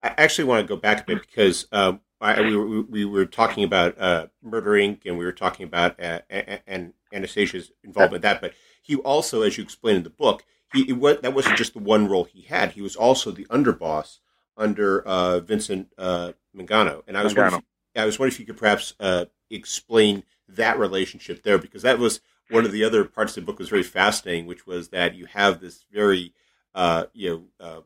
[0.03, 3.27] I actually want to go back a bit because um, I, we, were, we were
[3.27, 5.01] talking about uh, Murder Inc.
[5.07, 8.41] and we were talking about uh, and Anastasia's involvement in that.
[8.41, 11.79] But he also, as you explained in the book, he was, that wasn't just the
[11.79, 12.73] one role he had.
[12.73, 14.19] He was also the underboss
[14.57, 17.03] under uh, Vincent uh, Mangano.
[17.07, 17.63] And I was Mangano.
[17.97, 22.21] I was wondering if you could perhaps uh, explain that relationship there, because that was
[22.51, 25.27] one of the other parts of the book was very fascinating, which was that you
[25.27, 26.35] have this very,
[26.75, 27.31] uh, you
[27.61, 27.81] know, uh,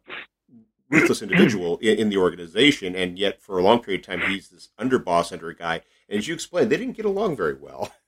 [0.90, 4.48] ruthless individual in, in, the organization, and yet for a long period of time he's
[4.48, 5.82] this underboss under a guy.
[6.08, 7.92] And as you explained, they didn't get along very well.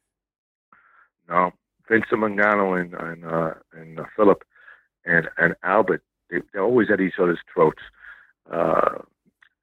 [1.28, 1.52] No,
[1.88, 4.42] Vincent Mangano and and, uh, and uh, Philip
[5.04, 7.82] and and Albert, they, are always at each other's throats.
[8.50, 8.98] Uh,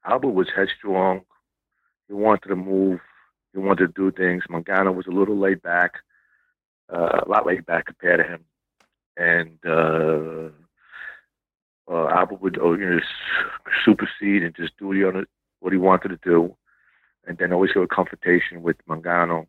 [0.06, 1.20] Albert was headstrong,
[2.08, 3.00] he wanted to move.
[3.52, 4.44] He wanted to do things.
[4.50, 5.94] Mangano was a little laid back,
[6.92, 8.44] uh, a lot laid back compared to him.
[9.16, 10.50] And uh,
[11.90, 13.00] uh, Albert would oh, you know,
[13.84, 15.26] supersede and just do
[15.60, 16.56] what he wanted to do.
[17.26, 19.46] And then always have a confrontation with Mangano.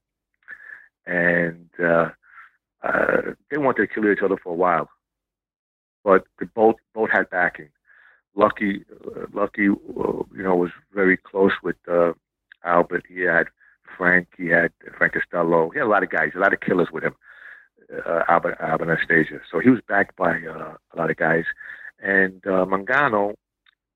[1.06, 2.10] And uh,
[2.84, 4.90] uh, they wanted to kill each other for a while.
[6.04, 7.70] But they both both had backing.
[8.36, 12.14] Lucky, uh, Lucky, uh, you know, was very close with uh,
[12.64, 13.06] Albert.
[13.08, 13.48] He had
[13.98, 14.28] Frank.
[14.38, 15.70] He had Frank Costello.
[15.70, 17.16] He had a lot of guys, a lot of killers with him.
[18.06, 19.42] Uh, Albert, Albert Anastasia.
[19.52, 21.46] So he was backed by uh, a lot of guys.
[22.02, 23.34] And uh, Mangano,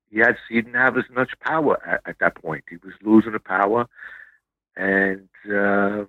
[0.09, 2.63] he had he didn't have as much power at, at that point.
[2.69, 3.87] He was losing the power,
[4.75, 6.05] and uh,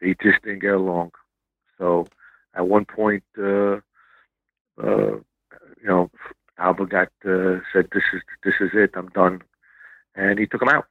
[0.00, 1.12] they just didn't get along.
[1.78, 2.06] So
[2.54, 3.76] at one point, uh,
[4.82, 5.16] uh,
[5.80, 6.10] you know,
[6.58, 8.90] Albert got uh, said, "This is this is it.
[8.94, 9.42] I'm done,"
[10.14, 10.86] and he took him out.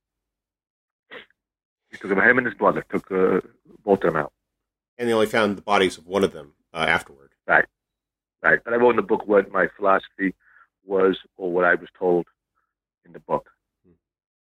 [1.91, 3.41] He took him, him and his brother, took uh,
[3.84, 4.34] both of them out.
[4.97, 7.32] And they only found the bodies of one of them uh, afterward.
[7.47, 7.65] Right,
[8.41, 8.60] right.
[8.63, 10.34] But I wrote in the book what my philosophy
[10.86, 12.27] was, or what I was told
[13.06, 13.49] in the book.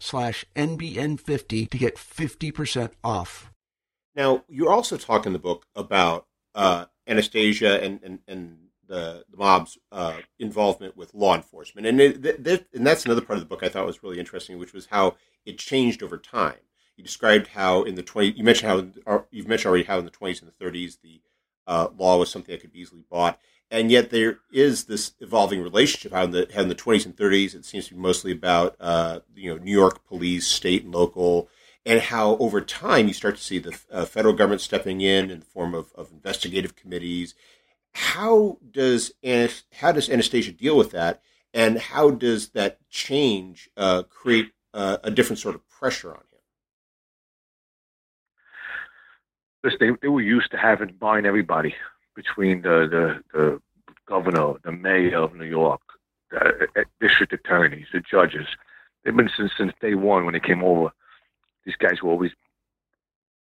[0.00, 3.52] slash NBN50 to get 50% off.
[4.16, 8.56] Now, you also talk in the book about uh, Anastasia and, and, and
[8.88, 11.86] the, the mob's uh, involvement with law enforcement.
[11.86, 14.58] And, it, th- and that's another part of the book I thought was really interesting,
[14.58, 15.14] which was how
[15.46, 16.58] it changed over time.
[16.96, 20.10] You described how in the 20, you mentioned how, you've mentioned already how in the
[20.10, 21.20] 20s and the 30s the
[21.66, 23.38] uh, law was something that could be easily bought
[23.70, 26.12] and yet there is this evolving relationship.
[26.12, 28.76] How in the how in the twenties and thirties, it seems to be mostly about
[28.80, 31.48] uh, you know New York police, state and local,
[31.86, 35.40] and how over time you start to see the uh, federal government stepping in in
[35.40, 37.34] the form of, of investigative committees.
[37.92, 39.12] How does
[39.72, 41.22] how does Anastasia deal with that,
[41.54, 46.24] and how does that change uh, create uh, a different sort of pressure on him?
[49.78, 51.74] they, they were used to having buying everybody
[52.20, 53.60] between the, the, the
[54.06, 55.80] governor, the mayor of New York,
[56.30, 58.46] the uh, district attorneys, the judges.
[59.02, 60.90] They've been since since day one when they came over.
[61.64, 62.32] These guys were always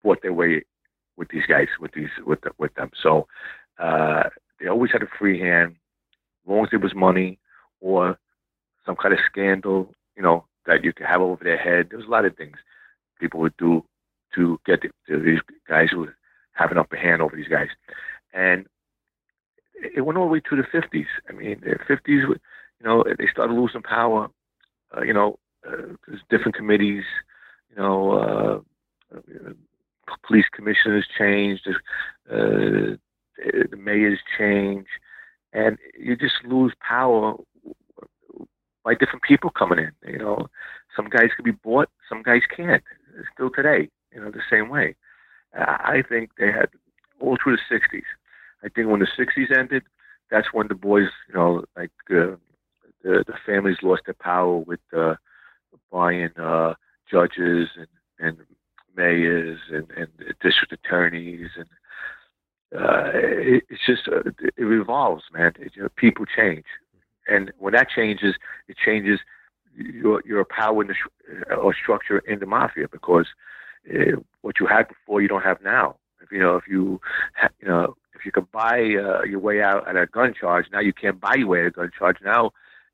[0.03, 0.63] bought their way
[1.15, 2.91] with these guys, with these with the, with them.
[3.01, 3.27] So
[3.79, 4.23] uh,
[4.59, 5.77] they always had a free hand,
[6.43, 7.39] as long as there was money
[7.79, 8.17] or
[8.85, 11.87] some kind of scandal, you know, that you could have over their head.
[11.89, 12.57] There was a lot of things
[13.21, 13.85] people would do
[14.35, 16.09] to get the, to these guys who
[16.51, 17.69] have an upper hand over these guys
[18.35, 18.65] and
[19.75, 21.05] it went all the way to the 50s.
[21.29, 22.37] I mean, the 50s, you
[22.83, 24.27] know, they started losing power.
[24.95, 27.03] Uh, you know, uh, there's different committees.
[27.69, 28.63] You know,
[29.13, 29.19] uh,
[30.27, 31.67] police commissioners changed.
[32.29, 32.97] Uh,
[33.37, 34.87] the mayors change,
[35.51, 37.35] and you just lose power
[38.83, 39.91] by different people coming in.
[40.09, 40.47] You know,
[40.95, 42.83] some guys can be bought, some guys can't.
[43.33, 44.95] Still today, you know, the same way.
[45.53, 46.69] I think they had
[47.19, 48.03] all through the 60s
[48.65, 49.83] I think when the '60s ended,
[50.31, 52.35] that's when the boys, you know, like uh,
[53.03, 55.15] the the families lost their power with uh,
[55.91, 56.73] buying uh,
[57.09, 57.87] judges and
[58.19, 58.37] and
[58.97, 60.07] mayors and, and
[60.41, 61.67] district attorneys and
[62.73, 64.21] uh, it, it's just uh,
[64.57, 65.53] it revolves, man.
[65.59, 66.65] It, you know, people change,
[67.27, 68.35] and when that changes,
[68.67, 69.19] it changes
[69.75, 70.95] your your power in the
[71.51, 73.27] uh, or structure in the mafia because
[73.93, 75.95] uh, what you had before you don't have now.
[76.21, 76.99] If you know if you
[77.35, 80.65] ha- you know if you could buy uh, your way out at a gun charge,
[80.71, 82.17] now you can't buy your way at a gun charge.
[82.23, 82.51] Now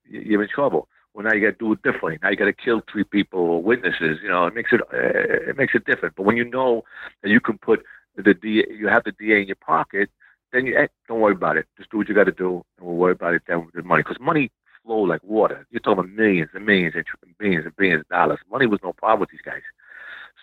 [0.09, 0.87] you're in trouble.
[1.13, 2.17] Well, now you got to do it differently.
[2.21, 4.19] Now you got to kill three people or witnesses.
[4.23, 6.15] You know, it makes it uh, it makes it different.
[6.15, 6.83] But when you know
[7.21, 7.83] that you can put
[8.15, 10.09] the DA, you have the DA in your pocket,
[10.53, 11.65] then you hey, don't worry about it.
[11.77, 13.83] Just do what you got to do, and we'll worry about it then with the
[13.83, 14.03] money.
[14.03, 14.51] Because money
[14.83, 15.65] flow like water.
[15.69, 17.05] You're talking about millions and millions and
[17.37, 18.39] billions and billions of dollars.
[18.49, 19.61] Money was no problem with these guys.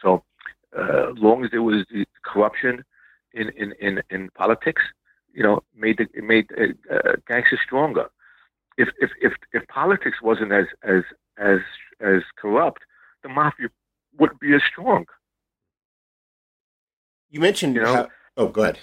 [0.02, 0.22] So,
[0.78, 2.84] uh, long as there was the corruption
[3.32, 4.82] in in in, in politics,
[5.32, 8.06] you know, made the, it made uh, uh, gangsters stronger.
[8.76, 11.02] If if if if politics wasn't as as
[11.38, 11.58] as
[12.00, 12.82] as corrupt,
[13.22, 13.68] the mafia
[14.18, 15.06] wouldn't be as strong.
[17.30, 17.94] You mentioned, you know.
[17.94, 18.78] How, oh, go ahead.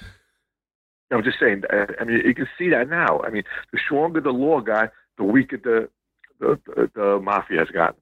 [1.12, 1.64] I'm just saying.
[1.72, 3.22] Uh, I mean, you can see that now.
[3.22, 5.90] I mean, the stronger the law guy, the weaker the
[6.40, 7.96] the, the, the mafia has gotten.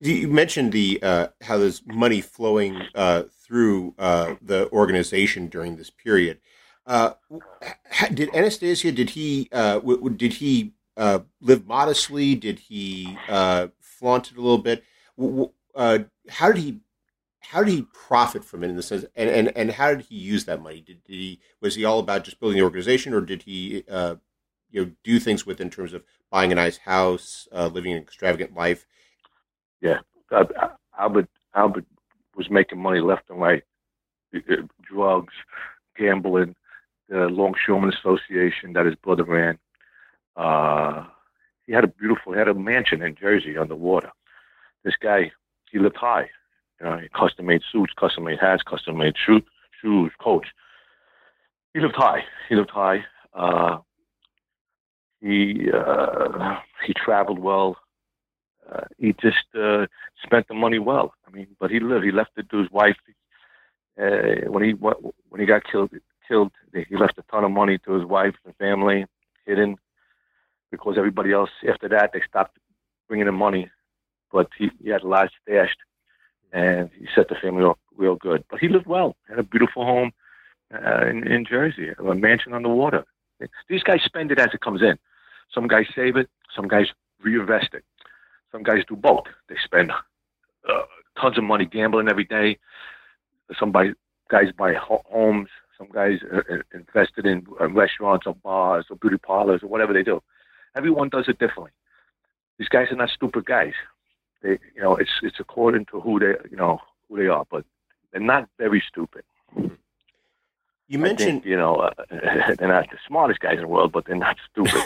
[0.00, 5.90] You mentioned the uh, how there's money flowing uh, through uh, the organization during this
[5.90, 6.38] period.
[6.86, 7.14] Uh,
[8.14, 8.92] did Anastasia?
[8.92, 9.48] Did he?
[9.50, 12.36] Uh, w- did he uh, live modestly?
[12.36, 13.16] Did he
[13.80, 14.84] flaunt it a little bit?
[16.28, 16.78] how did he?
[17.40, 19.04] How did he profit from it in the sense?
[19.16, 20.80] And, and, and how did he use that money?
[20.80, 21.40] Did, did he?
[21.60, 23.84] Was he all about just building the organization, or did he?
[24.70, 28.54] you know, do things with in terms of buying a nice house, living an extravagant
[28.54, 28.86] life?
[29.80, 29.98] Yeah,
[30.98, 31.84] Albert Albert
[32.36, 33.62] was making money left and right,
[34.82, 35.34] drugs,
[35.96, 36.54] gambling,
[37.08, 39.58] the Longshoremen Association that his brother ran.
[40.36, 41.04] Uh,
[41.66, 44.10] he had a beautiful, he had a mansion in Jersey on the water.
[44.84, 45.32] This guy,
[45.70, 46.30] he lived high.
[46.80, 49.42] You know, he custom made suits, custom made hats, custom made shoe,
[49.80, 50.48] shoes, coats.
[51.74, 52.24] He lived high.
[52.48, 53.04] He lived high.
[53.34, 53.78] Uh,
[55.20, 56.56] he uh,
[56.86, 57.76] he traveled well.
[58.70, 59.86] Uh, he just uh,
[60.22, 61.14] spent the money well.
[61.26, 62.04] I mean, but he lived.
[62.04, 62.96] He left it to his wife.
[64.00, 65.90] Uh, when he when he got killed,
[66.26, 69.06] killed, he left a ton of money to his wife and family,
[69.46, 69.76] hidden,
[70.70, 72.58] because everybody else after that they stopped
[73.08, 73.70] bringing him money.
[74.30, 75.78] But he, he had a lot stashed,
[76.52, 78.44] and he set the family up real good.
[78.50, 79.16] But he lived well.
[79.28, 80.12] Had a beautiful home
[80.72, 83.04] uh, in, in Jersey, a mansion on the water.
[83.68, 84.98] These guys spend it as it comes in.
[85.54, 86.28] Some guys save it.
[86.54, 86.88] Some guys
[87.22, 87.84] reinvest it.
[88.52, 89.24] Some guys do both.
[89.48, 90.82] They spend uh,
[91.20, 92.58] tons of money gambling every day.
[93.58, 93.92] Some buy,
[94.30, 95.48] guys buy homes.
[95.76, 99.92] Some guys uh, uh, invested in uh, restaurants or bars or beauty parlors or whatever
[99.92, 100.22] they do.
[100.76, 101.70] Everyone does it differently.
[102.58, 103.74] These guys are not stupid guys.
[104.42, 107.64] They, you know, it's it's according to who they, you know, who they are, but
[108.12, 109.24] they're not very stupid.
[110.88, 114.06] You mentioned, think, you know, uh, they're not the smartest guys in the world, but
[114.06, 114.82] they're not stupid.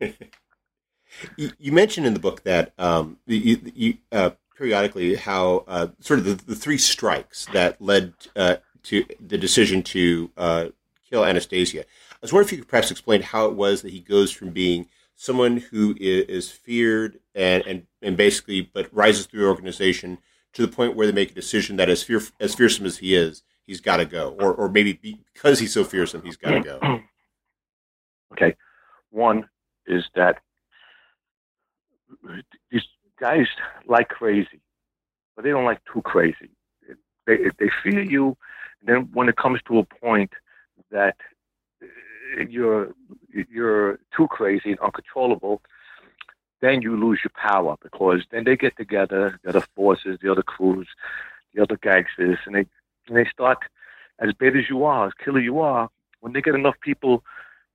[1.36, 6.24] you, mentioned in the book that um, you, you uh, periodically how uh, sort of
[6.24, 10.66] the, the, three strikes that led uh, to the decision to uh,
[11.08, 11.80] kill Anastasia.
[11.80, 14.50] I was wondering if you could perhaps explain how it was that he goes from
[14.50, 14.86] being
[15.16, 20.18] someone who is, is feared and, and, and basically but rises through the organization
[20.54, 23.14] to the point where they make a decision that as fear, as fearsome as he
[23.14, 24.92] is, he's got to go, or or maybe
[25.32, 27.00] because he's so fearsome, he's got to go.
[28.32, 28.56] Okay,
[29.10, 29.48] one
[29.86, 30.38] is that
[32.70, 32.82] these
[33.20, 33.46] guys
[33.86, 34.60] like crazy,
[35.34, 36.50] but they don't like too crazy.
[37.26, 38.36] They they fear you.
[38.82, 40.32] then when it comes to a point
[40.90, 41.16] that
[42.48, 42.92] you're
[43.50, 45.62] you're too crazy and uncontrollable,
[46.60, 50.42] then you lose your power because then they get together, the other forces, the other
[50.42, 50.88] crews,
[51.54, 52.66] the other gangsters, and they
[53.08, 53.58] and they start
[54.20, 55.88] as bad as you are, as killer you are.
[56.20, 57.22] When they get enough people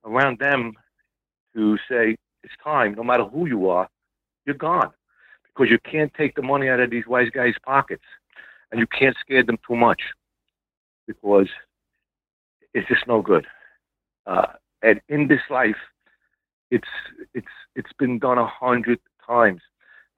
[0.04, 0.74] around them
[1.54, 3.88] to say it's time, no matter who you are,
[4.50, 4.90] you're gone
[5.46, 8.04] because you can't take the money out of these wise guys' pockets,
[8.70, 10.00] and you can't scare them too much
[11.06, 11.46] because
[12.74, 13.46] it's just no good.
[14.26, 14.46] Uh,
[14.82, 15.76] and in this life,
[16.72, 16.88] it's
[17.32, 17.46] it's
[17.76, 19.60] it's been done a hundred times.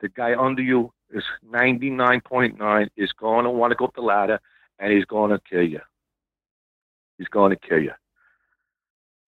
[0.01, 3.85] The guy under you is ninety nine point nine is going to want to go
[3.85, 4.41] up the ladder,
[4.79, 5.81] and he's going to kill you.
[7.19, 7.93] He's going to kill you.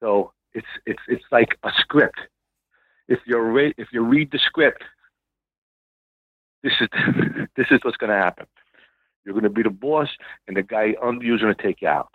[0.00, 2.20] So it's it's it's like a script.
[3.08, 4.82] If you re- if you read the script,
[6.64, 6.88] this is
[7.56, 8.46] this is what's going to happen.
[9.24, 10.08] You're going to be the boss,
[10.48, 12.14] and the guy under you is going to take you out.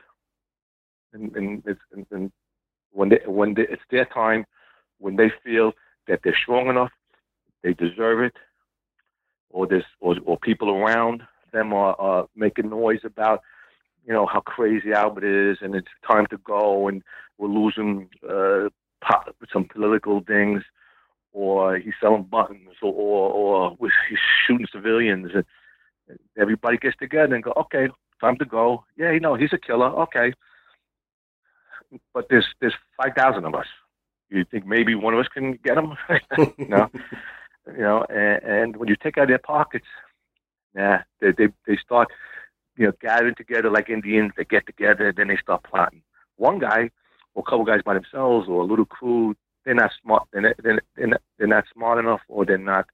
[1.14, 2.32] And and, and, and
[2.92, 4.46] when they when they, it's their time,
[4.98, 5.72] when they feel
[6.08, 6.92] that they're strong enough,
[7.64, 8.34] they deserve it,
[9.50, 11.24] or there's or, or people around
[11.54, 13.42] them are, are making noise about
[14.06, 17.04] you know how crazy Albert is, and it's time to go, and
[17.38, 18.70] we're losing uh,
[19.02, 20.64] pop, some political things,
[21.32, 25.46] or he's selling buttons, or or, or he's shooting civilians, and
[26.38, 27.88] everybody gets together and go, okay,
[28.20, 28.84] time to go.
[28.98, 29.88] Yeah, you know he's a killer.
[30.04, 30.34] Okay,
[32.14, 33.68] but there's there's five thousand of us.
[34.30, 35.94] You think maybe one of us can get him?
[36.58, 36.90] no,
[37.68, 38.06] you know.
[38.10, 39.88] And, and when you take out their pockets,
[40.76, 42.10] yeah, they they they start
[42.78, 44.32] you know gathering together like Indians.
[44.38, 46.02] They get together, then they start plotting.
[46.38, 46.92] One guy
[47.34, 49.36] or a couple guys by themselves or a little crew,
[49.66, 50.28] they're not smart.
[50.32, 50.82] They're they're
[51.38, 52.88] they're not smart enough, or they're not,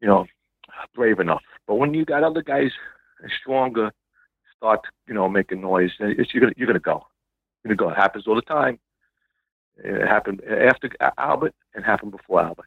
[0.00, 0.26] you know,
[0.94, 1.42] brave enough.
[1.66, 2.70] But when you got other guys
[3.40, 3.92] stronger,
[4.56, 7.06] start you know making noise, you're gonna you're gonna go
[7.66, 7.90] going to go.
[7.90, 8.78] It happens all the time.
[9.76, 12.66] It happened after Albert and happened before Albert.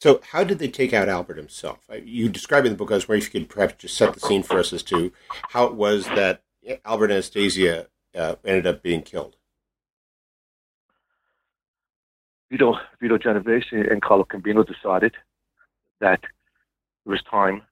[0.00, 1.78] So, how did they take out Albert himself?
[2.04, 2.90] You describe in the book.
[2.90, 5.12] I was wondering if you could perhaps just set the scene for us as to
[5.50, 6.42] how it was that
[6.84, 9.36] Albert Anastasia uh, ended up being killed.
[12.50, 15.14] Vito, Vito Genovese and Carlo Gambino decided
[16.00, 17.62] that it was time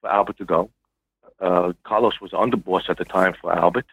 [0.00, 0.70] for Albert to go.
[1.40, 3.86] Uh, Carlos was underboss at the time for Albert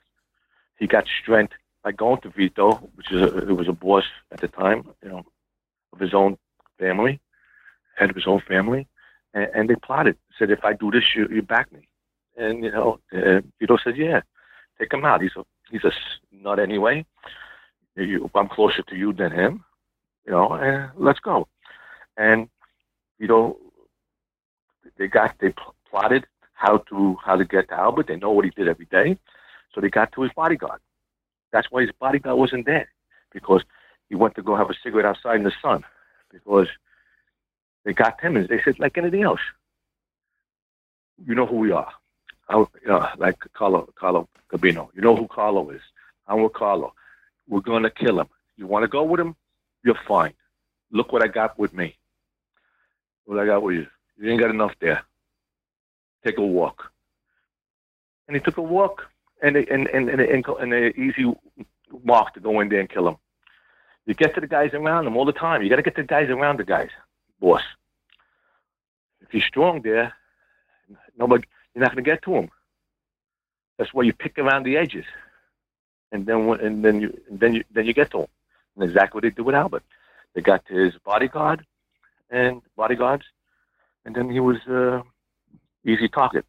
[0.79, 1.53] he got strength
[1.83, 5.09] by going to Vito, which is a, who was a boss at the time, you
[5.09, 5.25] know,
[5.93, 6.37] of his own
[6.79, 7.19] family,
[7.95, 8.87] head of his own family,
[9.33, 10.17] and, and they plotted.
[10.37, 11.87] Said, if I do this, you, you back me.
[12.37, 14.21] And you know, uh, Vito said, yeah,
[14.79, 15.21] take him out.
[15.21, 15.91] He's a he's a
[16.31, 17.05] nut anyway.
[17.95, 19.65] You, I'm closer to you than him,
[20.25, 20.53] you know.
[20.53, 21.47] And let's go.
[22.17, 22.49] And
[23.19, 23.57] you know,
[24.97, 25.53] they got they
[25.89, 28.07] plotted how to how to get to Albert.
[28.07, 29.17] They know what he did every day.
[29.75, 30.81] So they got to his bodyguard.
[31.51, 32.89] That's why his bodyguard wasn't there
[33.33, 33.63] because
[34.09, 35.83] he went to go have a cigarette outside in the sun
[36.31, 36.67] because
[37.85, 39.41] they got him and they said like anything else.
[41.25, 41.91] you know who we are.
[42.49, 44.89] I, you know, like Carlo, Carlo Gambino.
[44.95, 45.81] You know who Carlo is.
[46.27, 46.93] I'm with Carlo.
[47.49, 48.27] We're going to kill him.
[48.57, 49.35] You want to go with him?
[49.83, 50.33] You're fine.
[50.91, 51.95] Look what I got with me.
[53.25, 53.87] What I got with you.
[54.17, 55.03] You ain't got enough there.
[56.25, 56.91] Take a walk.
[58.27, 59.07] And he took a walk
[59.41, 61.33] and and and and, and, and an easy
[62.03, 63.17] mark to go in there and kill him.
[64.05, 65.61] You get to the guys around him all the time.
[65.61, 66.89] You got to get the guys around the guys,
[67.39, 67.61] boss.
[69.21, 70.13] If he's strong there,
[71.17, 72.49] nobody, you're not going to get to him.
[73.77, 75.05] That's why you pick around the edges,
[76.11, 78.27] and then and then you and then you then you get to him.
[78.75, 79.83] And exactly what they did with Albert.
[80.35, 81.65] They got to his bodyguard
[82.29, 83.25] and bodyguards,
[84.05, 85.01] and then he was uh,
[85.85, 86.45] easy target.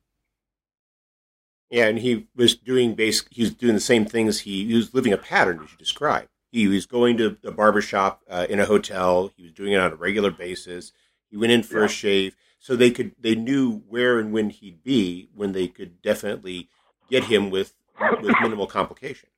[1.70, 3.28] Yeah, and he was doing basic.
[3.30, 4.40] He was doing the same things.
[4.40, 6.28] He, he was living a pattern as you described.
[6.50, 9.30] He was going to a barber shop uh, in a hotel.
[9.36, 10.92] He was doing it on a regular basis.
[11.30, 11.84] He went in for yeah.
[11.84, 16.02] a shave, so they could they knew where and when he'd be when they could
[16.02, 16.68] definitely
[17.08, 17.74] get him with
[18.20, 19.28] with minimal complication.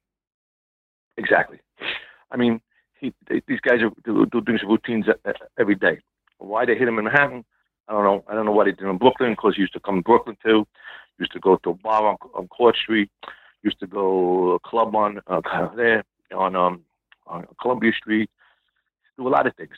[1.18, 1.58] Exactly.
[2.30, 2.62] I mean,
[3.02, 3.12] he,
[3.46, 5.06] these guys are doing some routines
[5.58, 5.98] every day.
[6.38, 7.44] Why they hit him in Manhattan,
[7.88, 8.24] I don't know.
[8.28, 10.36] I don't know what he did in Brooklyn because he used to come to Brooklyn
[10.42, 10.66] too.
[11.18, 13.10] Used to go to a bar on, on Court Street.
[13.62, 15.40] Used to go a club on uh,
[15.76, 16.82] there on um
[17.26, 18.30] on Columbia Street.
[19.18, 19.76] Do a lot of things.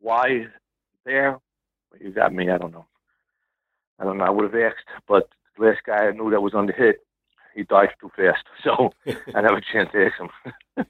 [0.00, 0.46] Why
[1.04, 1.38] there?
[2.00, 2.50] You got me.
[2.50, 2.86] I don't know.
[3.98, 4.24] I don't know.
[4.24, 5.28] I would have asked, but
[5.58, 7.00] the last guy I knew that was on the hit,
[7.54, 8.92] he died too fast, so
[9.34, 10.86] I never a chance to ask him.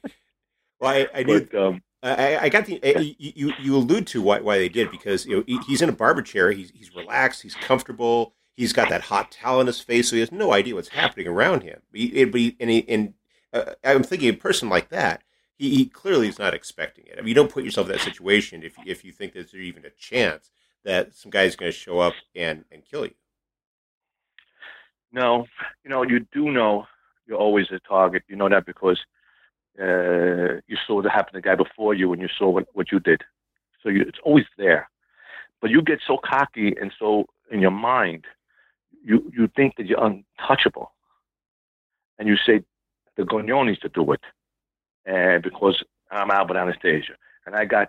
[0.80, 1.60] Well, I, I but, knew.
[1.60, 5.38] Um, I, I, got the you, you allude to why why they did because you
[5.38, 6.52] know he's in a barber chair.
[6.52, 7.42] He's he's relaxed.
[7.42, 8.34] He's comfortable.
[8.56, 11.26] He's got that hot towel in his face, so he has no idea what's happening
[11.28, 11.80] around him.
[11.90, 13.14] But he, but he, and, he, and
[13.52, 15.22] uh, I'm thinking a person like that,
[15.56, 17.14] he, he, clearly is not expecting it.
[17.16, 19.84] I mean, you don't put yourself in that situation if if you think there's even
[19.84, 20.50] a chance
[20.84, 23.14] that some guy's going to show up and and kill you.
[25.12, 25.46] No,
[25.84, 26.86] you know you do know
[27.26, 28.22] you're always a target.
[28.28, 28.98] You know that because
[29.80, 32.90] uh, you saw what happened to the guy before you, and you saw what, what
[32.90, 33.22] you did.
[33.82, 34.90] So you, it's always there.
[35.60, 38.24] But you get so cocky and so in your mind,
[39.04, 40.92] you you think that you're untouchable,
[42.18, 42.62] and you say
[43.16, 44.20] the Gonyonis to do it,
[45.06, 47.14] and because I'm Albert Anastasia,
[47.46, 47.88] and I got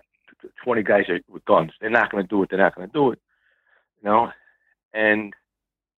[0.64, 2.50] 20 guys with guns, they're not going to do it.
[2.50, 3.18] They're not going to do it,
[4.02, 4.30] you know,
[4.94, 5.32] and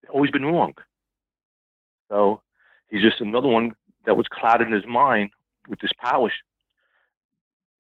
[0.10, 0.74] always been wrong.
[2.10, 2.42] So
[2.89, 3.74] he's just another one
[4.06, 5.32] that was clouded in his mind
[5.72, 6.32] with this power.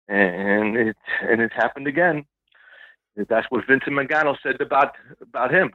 [0.07, 2.25] And it and it happened again.
[3.15, 5.71] That's what Vincent Mangano said about about him.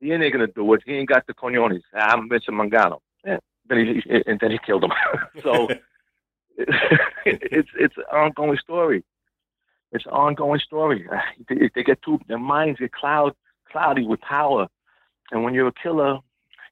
[0.00, 0.82] He ain't gonna do it.
[0.86, 1.82] He ain't got the cojones.
[1.92, 3.00] I'm Vincent Mangano.
[3.26, 3.38] Yeah.
[3.68, 4.92] Then he, and then he killed him.
[5.42, 5.80] so it,
[7.26, 9.02] it's it's an ongoing story.
[9.90, 11.08] It's an ongoing story.
[11.48, 13.34] They, they get too their minds get cloud
[13.72, 14.68] cloudy with power,
[15.30, 16.18] and when you're a killer,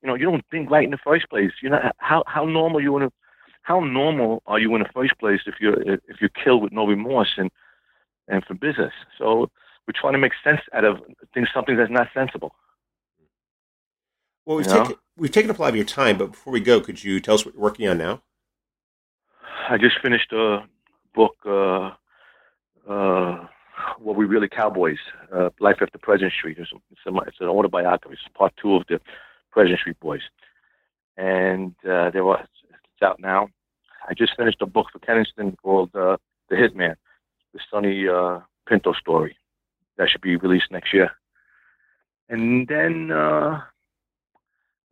[0.03, 1.53] you know you don't think right in the first place.
[1.63, 3.13] You know how how normal you want to
[3.67, 6.87] how normal are you in the first place if you're if you're killed with no
[6.87, 7.51] remorse and
[8.29, 8.93] and for business?
[9.19, 9.51] So
[9.87, 10.99] we're trying to make sense out of
[11.35, 12.55] things, something that's not sensible.
[14.45, 16.81] Well, we've, taken, we've taken up a lot of your time, but before we go,
[16.81, 18.23] could you tell us what you're working on now?
[19.69, 20.61] I just finished a
[21.13, 21.91] book, uh,
[22.89, 23.47] uh,
[23.99, 24.99] What We Really Cowboys,
[25.35, 26.59] uh, Life After President Street.
[26.61, 28.15] It's, it's, a, it's, an autobiography.
[28.15, 29.01] It's part two of the
[29.51, 30.23] President Street Boys.
[31.17, 33.49] And uh, there was, it's out now.
[34.09, 36.17] I just finished a book for Kensington called uh,
[36.49, 36.95] The Hitman,
[37.53, 39.37] the Sonny uh, Pinto story.
[39.97, 41.11] That should be released next year.
[42.29, 43.61] And then, uh,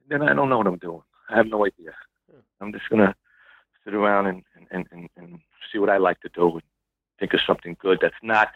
[0.09, 1.03] then I don't know what I'm doing.
[1.29, 1.93] I have no idea.
[2.61, 3.15] I'm just gonna
[3.85, 5.39] sit around and, and, and, and
[5.73, 6.63] see what I like to do and
[7.19, 8.49] think of something good that's not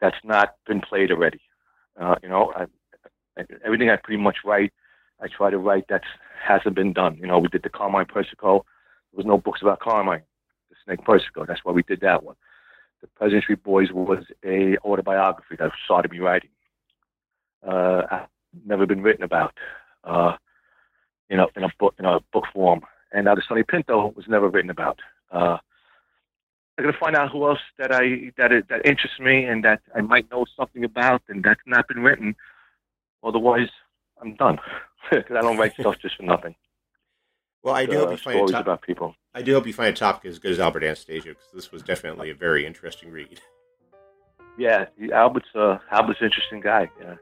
[0.00, 1.40] that's not been played already.
[1.98, 2.66] Uh, you know, I,
[3.38, 4.72] I, everything I pretty much write,
[5.20, 6.02] I try to write that
[6.46, 7.16] hasn't been done.
[7.18, 8.66] You know, we did the Carmine Persico
[9.16, 10.22] was no books about Carmine,
[10.70, 11.44] the Snake Persico.
[11.46, 12.36] That's why we did that one.
[13.20, 16.50] The Street Boys was a autobiography that started me writing.
[17.66, 18.26] Uh,
[18.64, 19.54] never been written about,
[20.04, 20.36] uh,
[21.28, 22.80] you know, in a book in a book form.
[23.12, 25.00] And now the Sonny Pinto was never written about.
[25.30, 25.58] Uh,
[26.78, 30.00] I'm gonna find out who else that I that that interests me and that I
[30.00, 32.34] might know something about, and that's not been written.
[33.22, 33.70] Otherwise,
[34.20, 34.58] I'm done
[35.10, 36.54] because I don't write stuff just for nothing.
[37.66, 39.16] Well, I do uh, hope you find stories top- about people.
[39.34, 41.82] I do hope you find a topic as good as Albert Anastasia because this was
[41.82, 43.40] definitely a very interesting read.
[44.58, 46.90] Yeah, Albert's uh, Albert's an interesting guy.
[46.98, 47.16] Yeah,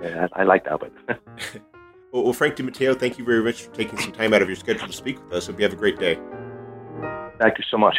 [0.00, 0.94] yeah, I, I liked Albert.
[2.10, 4.56] well, well, Frank DiMatteo, thank you very much for taking some time out of your
[4.56, 5.48] schedule to speak with us.
[5.48, 6.18] Hope you have a great day.
[7.38, 7.98] Thank you so much.